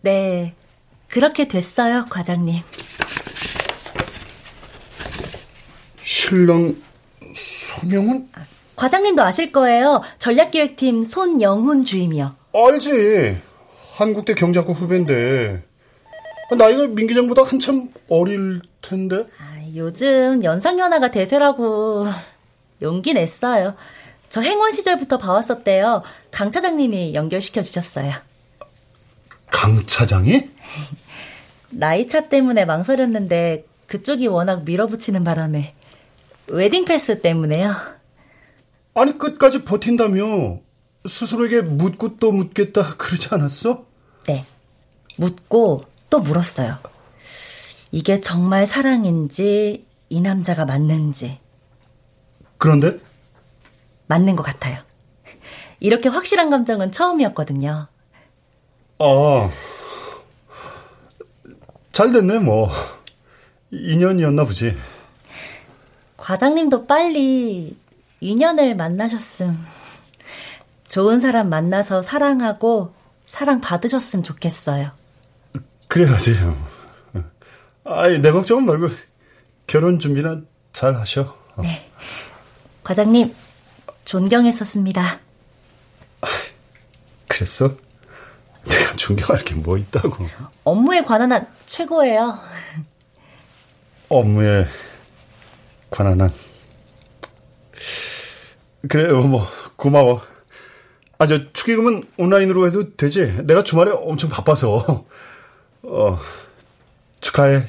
네, 0.00 0.54
그렇게 1.08 1.46
됐어요, 1.46 2.06
과장님. 2.10 2.60
신랑 6.02 6.74
손영은? 7.32 8.28
과장님도 8.74 9.22
아실 9.22 9.52
거예요. 9.52 10.02
전략기획팀 10.18 11.04
손영훈 11.06 11.84
주임이요. 11.84 12.34
알지. 12.52 13.40
한국대 13.96 14.34
경제학과 14.34 14.72
후배인데. 14.72 15.62
나이가 16.56 16.86
민기장보다 16.88 17.44
한참 17.44 17.90
어릴 18.08 18.60
텐데. 18.82 19.26
아, 19.38 19.62
요즘 19.76 20.42
연상연하가 20.42 21.12
대세라고 21.12 22.08
용기 22.82 23.14
냈어요. 23.14 23.74
저 24.28 24.40
행원 24.40 24.72
시절부터 24.72 25.18
봐왔었대요. 25.18 26.02
강 26.32 26.50
차장님이 26.50 27.14
연결시켜 27.14 27.62
주셨어요. 27.62 28.27
강 29.50 29.84
차장이? 29.86 30.48
나이 31.70 32.06
차 32.06 32.28
때문에 32.28 32.64
망설였는데 32.64 33.66
그쪽이 33.86 34.26
워낙 34.26 34.64
밀어붙이는 34.64 35.24
바람에 35.24 35.74
웨딩 36.48 36.84
패스 36.84 37.20
때문에요. 37.20 37.74
아니, 38.94 39.16
끝까지 39.18 39.64
버틴다며. 39.64 40.60
스스로에게 41.06 41.62
묻고 41.62 42.16
또 42.16 42.32
묻겠다 42.32 42.96
그러지 42.96 43.28
않았어? 43.30 43.86
네. 44.26 44.44
묻고 45.16 45.80
또 46.10 46.20
물었어요. 46.20 46.78
이게 47.92 48.20
정말 48.20 48.66
사랑인지, 48.66 49.86
이 50.10 50.20
남자가 50.20 50.64
맞는지. 50.64 51.38
그런데? 52.58 52.98
맞는 54.06 54.36
것 54.36 54.42
같아요. 54.42 54.82
이렇게 55.80 56.08
확실한 56.08 56.50
감정은 56.50 56.92
처음이었거든요. 56.92 57.88
아, 58.98 59.50
잘 61.92 62.12
됐네, 62.12 62.38
뭐. 62.38 62.70
인연이었나 63.70 64.44
보지. 64.44 64.76
과장님도 66.16 66.86
빨리 66.86 67.76
인연을 68.20 68.74
만나셨음. 68.76 69.64
좋은 70.88 71.20
사람 71.20 71.48
만나서 71.48 72.02
사랑하고 72.02 72.94
사랑 73.26 73.60
받으셨으면 73.60 74.22
좋겠어요. 74.22 74.90
그래야지. 75.86 76.36
아이, 77.84 78.18
내 78.20 78.32
걱정은 78.32 78.66
말고 78.66 78.88
결혼 79.66 79.98
준비나 79.98 80.40
잘 80.72 80.96
하셔. 80.96 81.36
네. 81.58 81.90
과장님, 82.84 83.34
존경했었습니다. 84.04 85.20
그랬어? 87.28 87.76
내가 88.68 88.96
존경할 88.96 89.38
게 89.44 89.54
뭐 89.54 89.76
있다고. 89.78 90.26
업무에 90.64 91.02
관한 91.02 91.32
한 91.32 91.46
최고예요. 91.66 92.38
업무에 94.08 94.66
관한 95.90 96.20
한. 96.20 96.30
그래요, 98.88 99.22
뭐, 99.22 99.44
고마워. 99.76 100.20
아, 101.18 101.26
저, 101.26 101.52
축의금은 101.52 102.04
온라인으로 102.16 102.66
해도 102.66 102.96
되지? 102.96 103.42
내가 103.44 103.62
주말에 103.64 103.90
엄청 103.92 104.30
바빠서. 104.30 105.04
어, 105.82 106.18
축하해. 107.20 107.66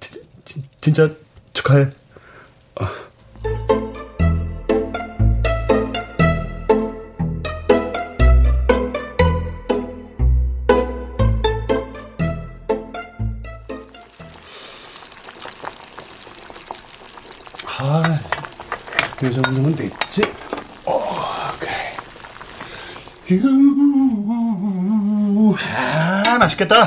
지, 0.00 0.22
지, 0.44 0.62
진짜 0.80 1.10
축하해. 1.52 1.90
어. 2.80 2.86
이 19.22 19.32
정도면 19.32 19.76
됐지? 19.76 20.22
어, 20.84 20.98
그래. 21.60 21.70
휴, 23.26 23.38
아, 25.64 26.38
맛있겠다. 26.38 26.84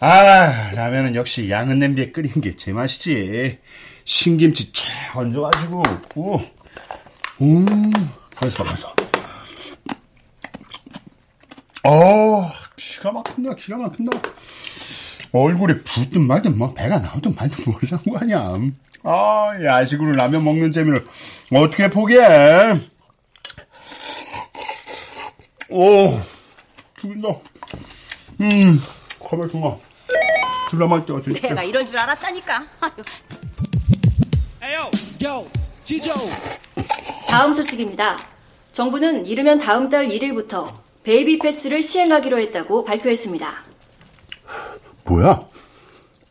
아, 0.00 0.70
라면은 0.72 1.14
역시 1.14 1.48
양은 1.48 1.78
냄비에 1.78 2.10
끓이는 2.10 2.40
게 2.40 2.56
제맛이지. 2.56 3.58
신김치 4.04 4.72
쫙 4.72 5.16
얹어가지고, 5.16 5.82
오, 6.16 6.40
음, 7.42 7.92
그래서, 8.34 8.64
그래서. 8.64 8.92
어, 11.84 12.50
기가 12.76 13.12
막힌다, 13.12 13.54
기가 13.54 13.76
막힌다. 13.76 14.18
얼굴에 15.30 15.82
붓든 15.82 16.26
말든 16.26 16.58
뭐 16.58 16.74
배가 16.74 16.98
나오든 16.98 17.34
말든 17.36 17.64
모르는 17.66 17.98
거 18.10 18.18
아니야. 18.18 18.54
아, 19.08 19.54
야식으로 19.62 20.10
라면 20.12 20.42
먹는 20.42 20.72
재미를 20.72 20.96
어떻게 21.54 21.88
포기해? 21.88 22.74
오, 25.70 26.18
죽인다. 26.98 27.28
음, 28.40 28.80
가만 29.24 29.48
있어. 29.48 29.80
졸라 30.70 30.88
맛있다, 30.88 31.22
진짜. 31.22 31.48
내가 31.48 31.62
이럴 31.62 31.86
줄 31.86 31.96
알았다니까. 31.96 32.66
다음 37.28 37.54
소식입니다. 37.54 38.16
정부는 38.72 39.24
이르면 39.24 39.60
다음 39.60 39.88
달 39.88 40.08
1일부터 40.08 40.66
베이비 41.04 41.38
패스를 41.38 41.84
시행하기로 41.84 42.40
했다고 42.40 42.84
발표했습니다. 42.84 43.54
뭐야? 45.04 45.46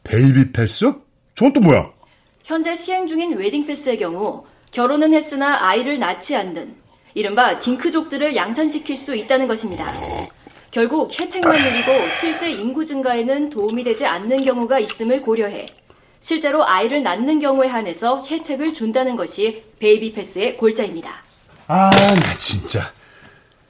베이비 0.04 0.52
패스? 0.52 0.92
저건 1.36 1.54
또 1.54 1.62
뭐야? 1.62 1.95
현재 2.46 2.76
시행 2.76 3.08
중인 3.08 3.36
웨딩 3.38 3.66
패스의 3.66 3.98
경우 3.98 4.46
결혼은 4.70 5.16
했으나 5.16 5.68
아이를 5.68 5.98
낳지 5.98 6.36
않는 6.36 6.76
이른바 7.16 7.60
딩크족들을 7.60 8.36
양산시킬 8.36 8.96
수 8.98 9.16
있다는 9.16 9.48
것입니다. 9.48 9.84
결국 10.70 11.12
혜택만 11.20 11.56
누리고 11.56 11.92
실제 12.20 12.52
인구 12.52 12.86
증가에는 12.86 13.50
도움이 13.50 13.84
되지 13.84 14.06
않는 14.06 14.46
경우가 14.46 14.78
있음을 14.78 15.24
고려해 15.24 15.66
실제로 16.22 16.64
아이를 16.68 17.02
낳는 17.02 17.40
경우에 17.40 17.68
한해서 17.68 18.24
혜택을 18.26 18.76
준다는 18.76 19.16
것이 19.16 19.64
베이비 19.80 20.14
패스의 20.14 20.58
골자입니다. 20.58 21.24
아, 21.68 21.90
나 21.90 22.38
진짜. 22.38 22.92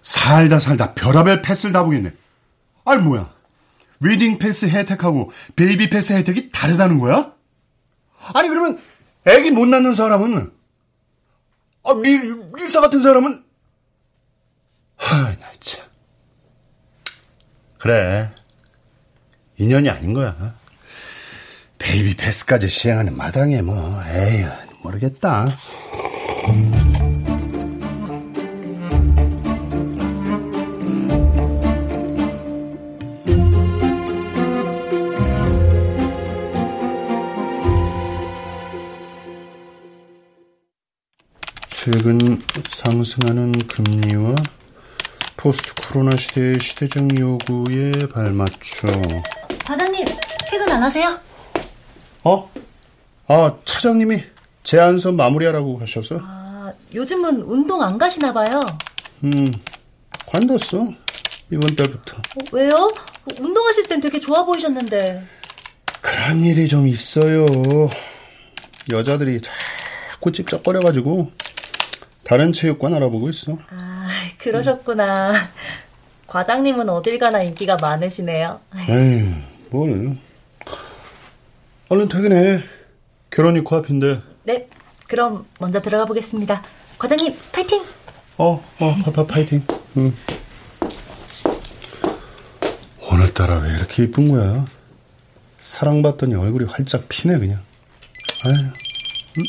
살다 0.01 0.59
살다 0.59 0.93
별의별 0.95 1.41
패스를 1.41 1.71
다 1.71 1.83
보겠네. 1.83 2.11
아니, 2.83 3.01
뭐야. 3.03 3.33
웨딩 4.01 4.37
패스 4.37 4.65
혜택하고 4.65 5.31
베이비 5.55 5.89
패스 5.89 6.11
혜택이 6.11 6.51
다르다는 6.51 6.99
거야? 6.99 7.34
아니, 8.33 8.49
그러면 8.49 8.79
애기 9.25 9.51
못 9.51 9.65
낳는 9.67 9.93
사람은, 9.93 10.51
아, 11.83 11.93
리, 11.93 12.35
리사 12.53 12.81
같은 12.81 13.01
사람은, 13.01 13.43
하, 14.97 15.21
나 15.37 15.51
참. 15.59 15.85
그래. 17.77 18.31
인연이 19.57 19.89
아닌 19.89 20.13
거야. 20.13 20.55
베이비 21.77 22.15
패스까지 22.15 22.67
시행하는 22.67 23.15
마당에 23.15 23.61
뭐, 23.61 24.01
에휴, 24.07 24.49
모르겠다. 24.81 25.47
최근 41.85 42.41
상승하는 42.67 43.51
금리와 43.67 44.33
포스트 45.37 45.71
코로나 45.75 46.17
시대의 46.17 46.57
시대적 46.59 47.15
요구에 47.19 47.91
발맞춰. 48.11 48.87
과장님, 49.63 50.03
퇴근 50.49 50.71
안 50.71 50.81
하세요? 50.81 51.19
어? 52.23 52.51
아, 53.27 53.55
차장님이 53.65 54.19
제안서 54.63 55.11
마무리하라고 55.11 55.79
하셔서? 55.79 56.17
아, 56.23 56.73
요즘은 56.95 57.43
운동 57.43 57.83
안 57.83 57.99
가시나 57.99 58.33
봐요. 58.33 58.65
음, 59.23 59.53
관뒀어. 60.25 60.91
이번 61.51 61.75
달부터. 61.75 62.17
어, 62.17 62.43
왜요? 62.51 62.91
운동하실 63.39 63.87
땐 63.89 64.01
되게 64.01 64.19
좋아 64.19 64.43
보이셨는데. 64.43 65.23
그런 66.01 66.41
일이 66.41 66.67
좀 66.67 66.87
있어요. 66.87 67.45
여자들이 68.89 69.39
자꾸 69.39 70.31
찝쩍거려가지고 70.31 71.44
다른 72.25 72.51
체육관 72.51 72.93
알아보고 72.95 73.29
있어. 73.29 73.57
아, 73.69 74.07
그러셨구나. 74.39 75.31
과장님은 76.27 76.89
어딜 76.89 77.19
가나 77.19 77.41
인기가 77.43 77.77
많으시네요. 77.77 78.59
에이, 78.89 79.31
뭘. 79.69 80.17
얼른 81.89 82.09
퇴근해. 82.09 82.63
결혼이 83.29 83.61
코앞인데. 83.61 84.21
네, 84.43 84.67
그럼 85.07 85.45
먼저 85.59 85.79
들어가 85.81 86.05
보겠습니다. 86.05 86.63
과장님, 86.97 87.37
파이팅! 87.51 87.83
어, 88.37 88.63
어, 88.79 88.95
파 89.05 89.11
파 89.11 89.25
파이팅. 89.27 89.63
응. 89.97 90.13
오늘따라 93.11 93.59
왜 93.59 93.69
이렇게 93.75 94.03
이쁜 94.03 94.29
거야? 94.29 94.65
사랑받더니 95.59 96.33
얼굴이 96.35 96.65
활짝 96.65 97.05
피네, 97.07 97.37
그냥. 97.37 97.59
아유. 98.45 98.53
음. 98.57 99.43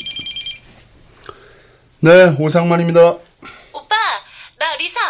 네, 2.06 2.36
오상만입니다. 2.38 3.00
오빠, 3.72 3.96
나 4.58 4.76
리사. 4.76 5.00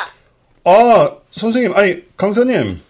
아, 0.64 1.10
선생님, 1.30 1.76
아니, 1.76 2.16
강사님. 2.16 2.82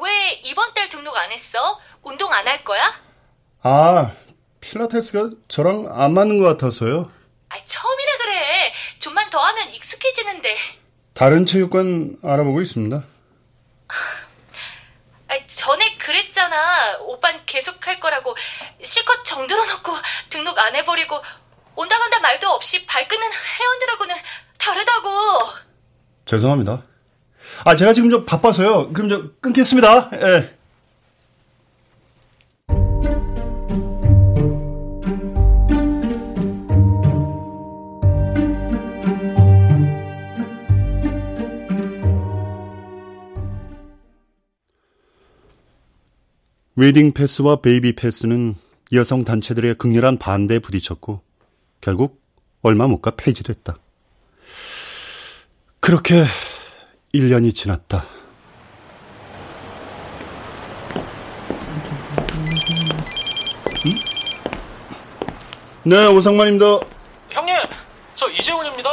왜 0.00 0.30
이번 0.44 0.72
달 0.72 0.88
등록 0.88 1.16
안 1.16 1.32
했어? 1.32 1.80
운동 2.04 2.32
안 2.32 2.46
할 2.46 2.62
거야? 2.62 2.94
아, 3.62 4.12
필라테스가 4.60 5.30
저랑 5.48 5.88
안 5.90 6.14
맞는 6.14 6.38
것 6.38 6.44
같아서요. 6.50 7.10
아, 7.48 7.56
처음이라 7.66 8.18
그래. 8.18 8.72
좀만 9.00 9.28
더 9.30 9.40
하면 9.40 9.70
익숙해지는데. 9.70 10.56
다른 11.14 11.44
체육관 11.44 12.18
알아보고 12.22 12.60
있습니다. 12.62 13.04
아, 15.28 15.46
전에 15.48 15.96
그랬잖아. 15.98 16.98
오빤 17.00 17.40
계속 17.46 17.84
할 17.84 17.98
거라고. 17.98 18.36
실컷 18.80 19.24
정들어 19.24 19.66
놓고 19.66 19.92
등록 20.30 20.56
안 20.56 20.76
해버리고 20.76 21.20
온다 21.74 21.98
간다 21.98 22.20
말도 22.20 22.48
없이 22.48 22.84
발끈은 22.86 23.26
회원들하고는 23.58 24.14
다르다고. 24.58 25.08
죄송합니다. 26.26 26.82
아, 27.64 27.76
제가 27.76 27.92
지금 27.92 28.10
좀 28.10 28.24
바빠서요. 28.24 28.92
그럼 28.92 29.08
저 29.08 29.22
끊겠습니다. 29.40 30.10
예. 30.14 30.56
웨딩 46.76 47.12
패스와 47.12 47.56
베이비 47.56 47.94
패스는 47.94 48.54
여성 48.94 49.22
단체들의 49.22 49.74
극렬한 49.74 50.16
반대에 50.16 50.60
부딪혔고 50.60 51.20
결국 51.80 52.20
얼마 52.62 52.86
못 52.86 53.00
가 53.00 53.10
폐지됐다. 53.12 53.76
그렇게 55.80 56.14
1년이 57.14 57.54
지났다. 57.54 58.04
음? 63.86 63.92
네, 65.84 66.06
오상만입니다. 66.06 66.66
형님, 67.30 67.56
저 68.14 68.28
이재훈입니다. 68.28 68.90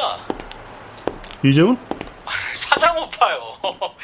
이재훈? 1.44 1.78
사장 2.56 2.98
오빠요. 2.98 3.58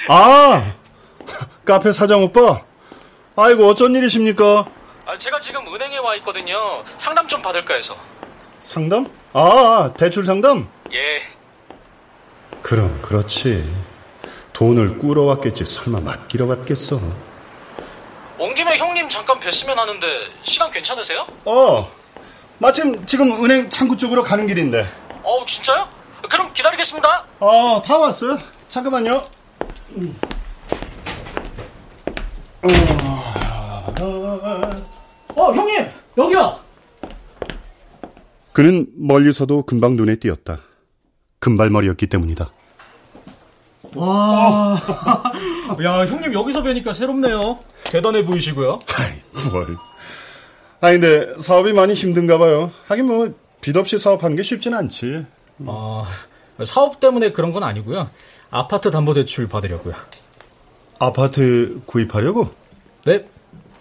아, 0.09 0.73
카페 1.65 1.91
사장 1.91 2.23
오빠. 2.23 2.61
아이고, 3.35 3.65
어쩐 3.67 3.95
일이십니까? 3.95 4.65
아, 5.05 5.17
제가 5.17 5.39
지금 5.39 5.65
은행에 5.73 5.97
와 5.99 6.15
있거든요. 6.17 6.83
상담 6.97 7.27
좀 7.27 7.41
받을까 7.41 7.73
해서. 7.75 7.95
상담? 8.67 9.05
아, 9.33 9.91
대출 9.97 10.23
상담? 10.25 10.67
예. 10.93 11.21
그럼, 12.61 12.97
그렇지. 13.01 13.69
돈을 14.53 14.99
꾸러 14.99 15.23
왔겠지. 15.23 15.65
설마 15.65 15.99
맡기러 15.99 16.47
갔겠어. 16.47 16.99
온 18.39 18.53
김에 18.55 18.77
형님 18.77 19.09
잠깐 19.09 19.37
뵀으면 19.39 19.75
하는데 19.75 20.07
시간 20.43 20.71
괜찮으세요? 20.71 21.25
어, 21.45 21.91
마침 22.57 23.05
지금 23.05 23.43
은행 23.43 23.69
창구 23.69 23.97
쪽으로 23.97 24.23
가는 24.23 24.47
길인데. 24.47 24.87
어, 25.23 25.45
진짜요? 25.45 25.87
그럼 26.29 26.51
기다리겠습니다. 26.53 27.25
어, 27.41 27.81
다 27.85 27.97
왔어요. 27.97 28.39
잠깐만요. 28.69 29.27
어, 35.35 35.53
형님, 35.53 35.89
여기요. 36.17 36.59
그는 38.53 38.87
멀리서도 38.97 39.63
금방 39.63 39.95
눈에 39.95 40.15
띄었다. 40.15 40.59
금발머리였기 41.39 42.07
때문이다. 42.07 42.51
와. 43.95 44.79
야, 45.83 46.05
형님 46.05 46.33
여기서 46.33 46.63
뵈니까 46.63 46.93
새롭네요. 46.93 47.59
대단해 47.83 48.25
보이시고요. 48.25 48.79
아이, 48.97 49.49
뭘. 49.51 49.77
아니, 50.81 50.99
근데 50.99 51.33
사업이 51.39 51.73
많이 51.73 51.93
힘든가 51.93 52.37
봐요. 52.37 52.71
하긴 52.85 53.05
뭐, 53.07 53.33
빚 53.61 53.75
없이 53.75 53.97
사업하는 53.97 54.35
게 54.35 54.43
쉽진 54.43 54.73
않지. 54.73 55.25
아, 55.67 56.05
사업 56.63 56.99
때문에 56.99 57.31
그런 57.31 57.53
건 57.53 57.63
아니고요. 57.63 58.09
아파트 58.49 58.91
담보대출 58.91 59.47
받으려고요. 59.47 59.95
아파트 60.99 61.81
구입하려고? 61.85 62.49
네, 63.05 63.25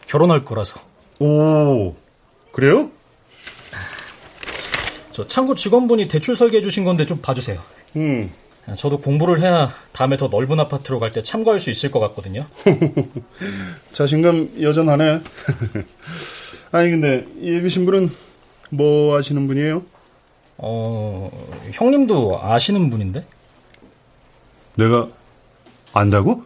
결혼할 0.07 0.45
거라서. 0.45 0.81
오, 1.21 1.95
그래요? 2.53 2.91
저 5.13 5.27
창구 5.27 5.55
직원분이 5.57 6.09
대출 6.09 6.35
설계해 6.37 6.63
주신 6.63 6.85
건데 6.85 7.05
좀 7.07 7.21
봐주세요. 7.21 7.61
음. 7.97 8.31
저도 8.77 8.99
공부를 8.99 9.41
해야 9.41 9.71
다음에 9.93 10.17
더 10.17 10.29
넓은 10.29 10.59
아파트로 10.61 11.01
갈 11.01 11.11
때 11.13 11.23
참고할 11.23 11.59
수 11.61 11.71
있을 11.71 11.91
것 11.91 11.99
같거든요. 12.01 12.47
자신감 13.93 14.51
여전하네. 14.61 15.21
아니, 16.73 16.91
근데, 16.91 17.27
읽으신 17.41 17.85
분은 17.85 18.11
뭐 18.71 19.17
하시는 19.17 19.47
분이에요? 19.47 19.83
어, 20.59 21.31
형님도 21.73 22.41
아시는 22.43 22.89
분인데? 22.89 23.27
내가 24.77 25.09
안다고? 25.93 26.45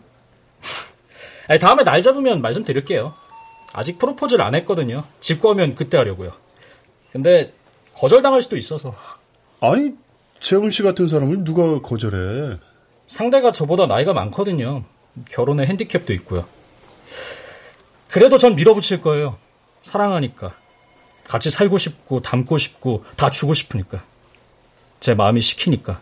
아니, 1.49 1.61
다음에 1.61 1.85
날 1.85 2.03
잡으면 2.03 2.41
말씀드릴게요. 2.41 3.13
아직 3.73 3.99
프로포즈를 3.99 4.43
안 4.43 4.55
했거든요. 4.57 5.05
집 5.21 5.41
구하면 5.41 5.75
그때 5.75 5.99
하려고요. 5.99 6.33
근데 7.13 7.53
거절당할 7.97 8.43
수도 8.43 8.57
있어서. 8.57 8.95
아니, 9.61 9.95
재훈 10.41 10.71
씨 10.71 10.83
같은 10.83 11.09
사람을 11.09 11.45
누가 11.45 11.81
거절해? 11.81 12.59
상대가 13.07 13.53
저보다 13.53 13.87
나이가 13.87 14.13
많거든요. 14.13 14.85
결혼에 15.31 15.65
핸디캡도 15.65 16.13
있고요. 16.15 16.47
그래도 18.09 18.39
전 18.39 18.55
밀어붙일 18.55 19.01
거예요. 19.01 19.39
사랑하니까. 19.83 20.55
같이 21.25 21.51
살고 21.51 21.79
싶고, 21.79 22.21
닮고 22.21 22.59
싶고, 22.59 23.05
다 23.17 23.31
주고 23.31 23.55
싶으니까. 23.55 24.05
제 25.01 25.15
마음이 25.15 25.41
시키니까. 25.41 26.01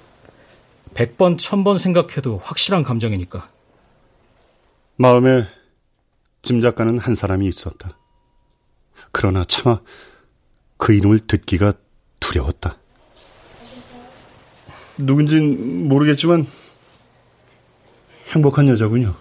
100번, 0.94 1.38
1000번 1.38 1.78
생각해도 1.78 2.40
확실한 2.42 2.82
감정이니까. 2.82 3.48
마음에 4.96 5.46
짐작가는 6.42 6.98
한 6.98 7.14
사람이 7.14 7.46
있었다. 7.46 7.96
그러나 9.10 9.44
차마 9.44 9.80
그 10.76 10.92
이름을 10.92 11.20
듣기가 11.26 11.72
두려웠다. 12.24 12.76
누군진 14.96 15.88
모르겠지만 15.88 16.46
행복한 18.32 18.68
여자군요. 18.68 19.14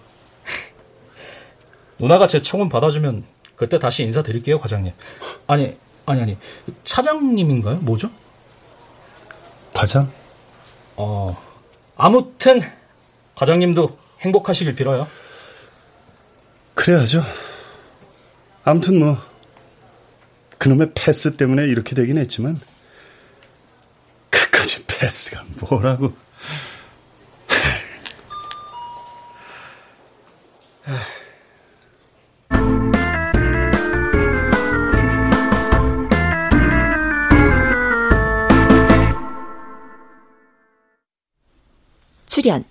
누나가 1.99 2.27
제 2.27 2.41
청혼 2.41 2.69
받아주면 2.69 3.23
그때 3.55 3.79
다시 3.79 4.03
인사드릴게요, 4.03 4.59
과장님. 4.59 4.93
아니, 5.47 5.77
아니, 6.05 6.21
아니. 6.21 6.37
차장님인가요? 6.83 7.77
뭐죠? 7.77 8.09
과장? 9.73 10.11
어, 10.95 11.37
아무튼, 11.95 12.61
과장님도 13.35 13.97
행복하시길 14.21 14.75
빌어요. 14.75 15.07
그래야죠. 16.73 17.23
아무튼 18.63 18.99
뭐, 18.99 19.17
그놈의 20.57 20.91
패스 20.93 21.35
때문에 21.35 21.63
이렇게 21.65 21.95
되긴 21.95 22.17
했지만, 22.17 22.59
패스가 25.03 25.43
뭐라고. 25.59 26.13
출연 42.25 42.63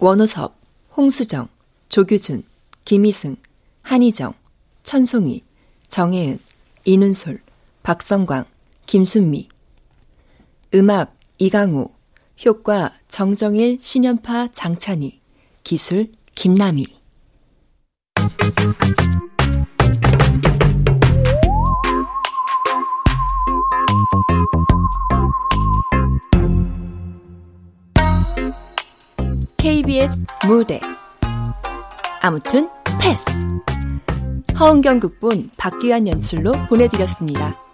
원호섭, 0.00 0.56
홍수정, 0.96 1.48
조규준, 1.88 2.42
김희승, 2.84 3.36
한희정, 3.82 4.34
천송이, 4.82 5.44
정혜은, 5.88 6.40
이눈솔, 6.84 7.40
박성광, 7.84 8.44
김순미 8.86 9.48
음악 10.74 11.15
이강우 11.38 11.88
효과 12.46 12.90
정정일, 13.08 13.78
신연파, 13.80 14.48
장찬희 14.52 15.20
기술 15.62 16.12
김남희. 16.34 16.84
KBS 29.58 30.24
무대. 30.46 30.80
아무튼 32.22 32.70
패스. 32.98 33.26
허은경 34.58 35.00
극본 35.00 35.50
박기환 35.58 36.08
연출로 36.08 36.52
보내드렸습니다. 36.70 37.65